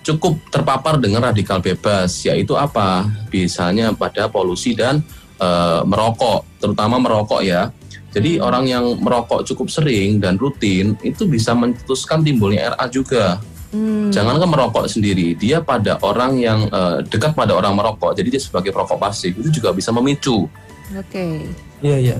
[0.00, 5.00] cukup terpapar dengan radikal bebas yaitu apa biasanya pada polusi dan
[5.38, 7.70] eh, merokok terutama merokok ya
[8.10, 13.38] jadi orang yang merokok cukup sering dan rutin itu bisa mencetuskan timbulnya RA juga.
[13.70, 14.10] Hmm.
[14.10, 18.74] Jangankan merokok sendiri, dia pada orang yang eh, dekat pada orang merokok, jadi dia sebagai
[18.74, 20.50] perokok pasif itu juga bisa memicu.
[20.96, 21.46] Oke.
[21.80, 22.18] Iya iya.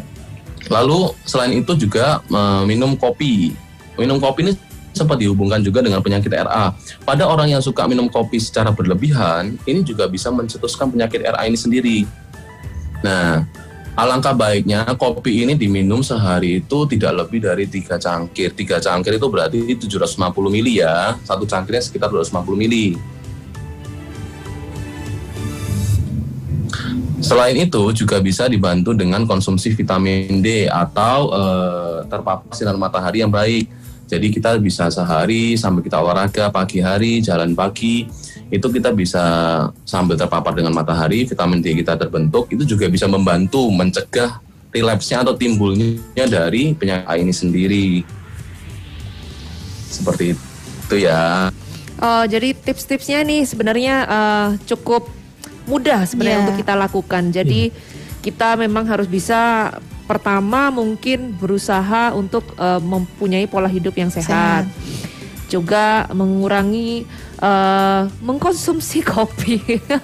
[0.69, 3.55] Lalu selain itu juga eh, minum kopi.
[3.99, 4.53] Minum kopi ini
[4.91, 6.75] sempat dihubungkan juga dengan penyakit RA.
[7.07, 11.59] Pada orang yang suka minum kopi secara berlebihan, ini juga bisa mencetuskan penyakit RA ini
[11.59, 11.99] sendiri.
[13.01, 13.47] Nah,
[13.97, 18.53] alangkah baiknya kopi ini diminum sehari itu tidak lebih dari tiga cangkir.
[18.53, 21.17] Tiga cangkir itu berarti 750 mili ya.
[21.23, 22.99] Satu cangkirnya sekitar 250 mili.
[27.21, 33.31] Selain itu juga bisa dibantu dengan konsumsi vitamin D atau eh, terpapar sinar matahari yang
[33.31, 33.69] baik.
[34.11, 38.11] Jadi kita bisa sehari sambil kita olahraga pagi hari, jalan pagi,
[38.51, 39.23] itu kita bisa
[39.87, 44.43] sambil terpapar dengan matahari, vitamin D kita terbentuk, itu juga bisa membantu mencegah
[44.75, 47.89] relapse-nya atau timbulnya dari penyakit ini sendiri.
[49.87, 51.55] Seperti itu ya.
[52.03, 55.20] Oh, jadi tips-tipsnya nih sebenarnya eh, cukup
[55.71, 56.45] mudah sebenarnya Iya.
[56.45, 57.23] untuk kita lakukan.
[57.31, 57.71] Jadi
[58.21, 59.71] kita memang harus bisa
[60.05, 64.67] pertama mungkin berusaha untuk eh, mempunyai pola hidup yang sehat.
[65.47, 67.07] Juga mengurangi
[67.41, 69.59] eh, mengkonsumsi kopi.
[69.81, 69.99] Ya.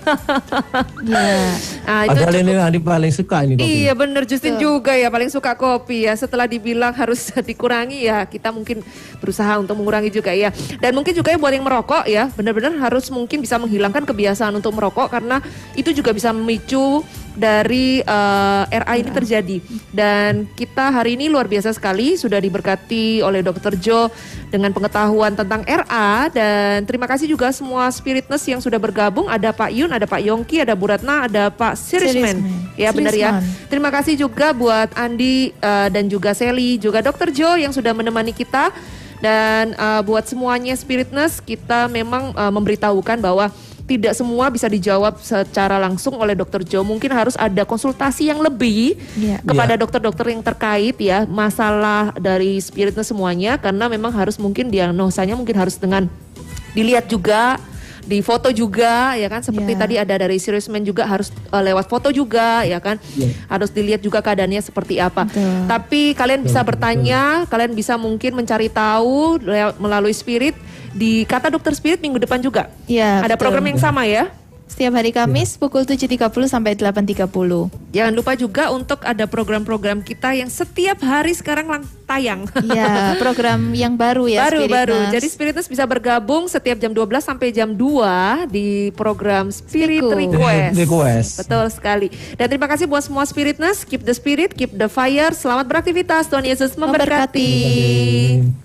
[1.87, 3.69] nah, itu Padahal cukup- ini Andi paling suka ini kopi.
[3.85, 8.51] Iya bener Justin juga ya paling suka kopi ya setelah dibilang harus dikurangi ya kita
[8.51, 8.81] mungkin
[9.21, 13.09] berusaha untuk mengurangi juga ya dan mungkin juga ya buat yang merokok ya benar-benar harus
[13.13, 15.39] mungkin bisa menghilangkan kebiasaan untuk merokok karena
[15.77, 17.05] itu juga bisa memicu
[17.37, 19.57] dari eh, RA ini terjadi
[19.93, 23.77] dan kita hari ini luar biasa sekali sudah diberkati oleh Dr.
[23.77, 24.09] Jo
[24.49, 29.71] dengan pengetahuan tentang RA dan terima kasih juga semua spiritness yang sudah bergabung ada Pak
[29.75, 32.41] Yun, ada Pak Yongki, ada Bu Ratna, ada Pak Sirisman.
[32.41, 32.79] Sirisman.
[32.79, 33.43] Ya benar ya.
[33.69, 37.35] Terima kasih juga buat Andi eh, dan juga Sally, juga Dr.
[37.35, 38.71] Jo yang sudah menemani kita.
[39.19, 43.49] Dan eh, buat semuanya Spiritness, kita memang eh, memberitahukan bahwa
[43.87, 46.67] tidak semua bisa dijawab secara langsung oleh Dr.
[46.67, 46.83] Jo.
[46.83, 49.39] Mungkin harus ada konsultasi yang lebih Iya.
[49.47, 55.55] kepada dokter-dokter yang terkait ya masalah dari spiritness semuanya karena memang harus mungkin diagnosanya mungkin
[55.55, 56.11] harus dengan
[56.77, 57.57] dilihat juga
[58.03, 59.81] di foto juga ya kan seperti Iya.
[59.83, 63.03] tadi ada dari Serious Man juga harus eh, lewat foto juga ya kan
[63.47, 65.67] harus dilihat juga keadaannya seperti apa Betul.
[65.67, 70.55] tapi kalian bisa bertanya kalian bisa mungkin mencari tahu lewat- melalui spirit
[70.93, 73.43] di kata dokter spirit minggu depan juga Ya, ada betul.
[73.43, 74.31] program yang sama ya
[74.67, 77.31] Setiap hari Kamis pukul 7.30 sampai 8.30.
[77.95, 82.51] Jangan lupa juga untuk ada program-program kita yang setiap hari sekarang lang tayang.
[82.61, 84.99] Iya, program yang baru ya baru Spirit baru.
[84.99, 85.13] Nurse.
[85.15, 90.19] Jadi Spiritness bisa bergabung setiap jam 12 sampai jam 2 di program Spirit Spiku.
[90.19, 90.75] Request.
[90.77, 91.31] Request.
[91.47, 92.09] Betul sekali.
[92.35, 93.87] Dan terima kasih buat semua Spiritness.
[93.87, 95.31] Keep the spirit, keep the fire.
[95.31, 96.27] Selamat beraktivitas.
[96.27, 97.51] Tuhan Yesus memberkati.
[98.43, 98.65] Memberkati.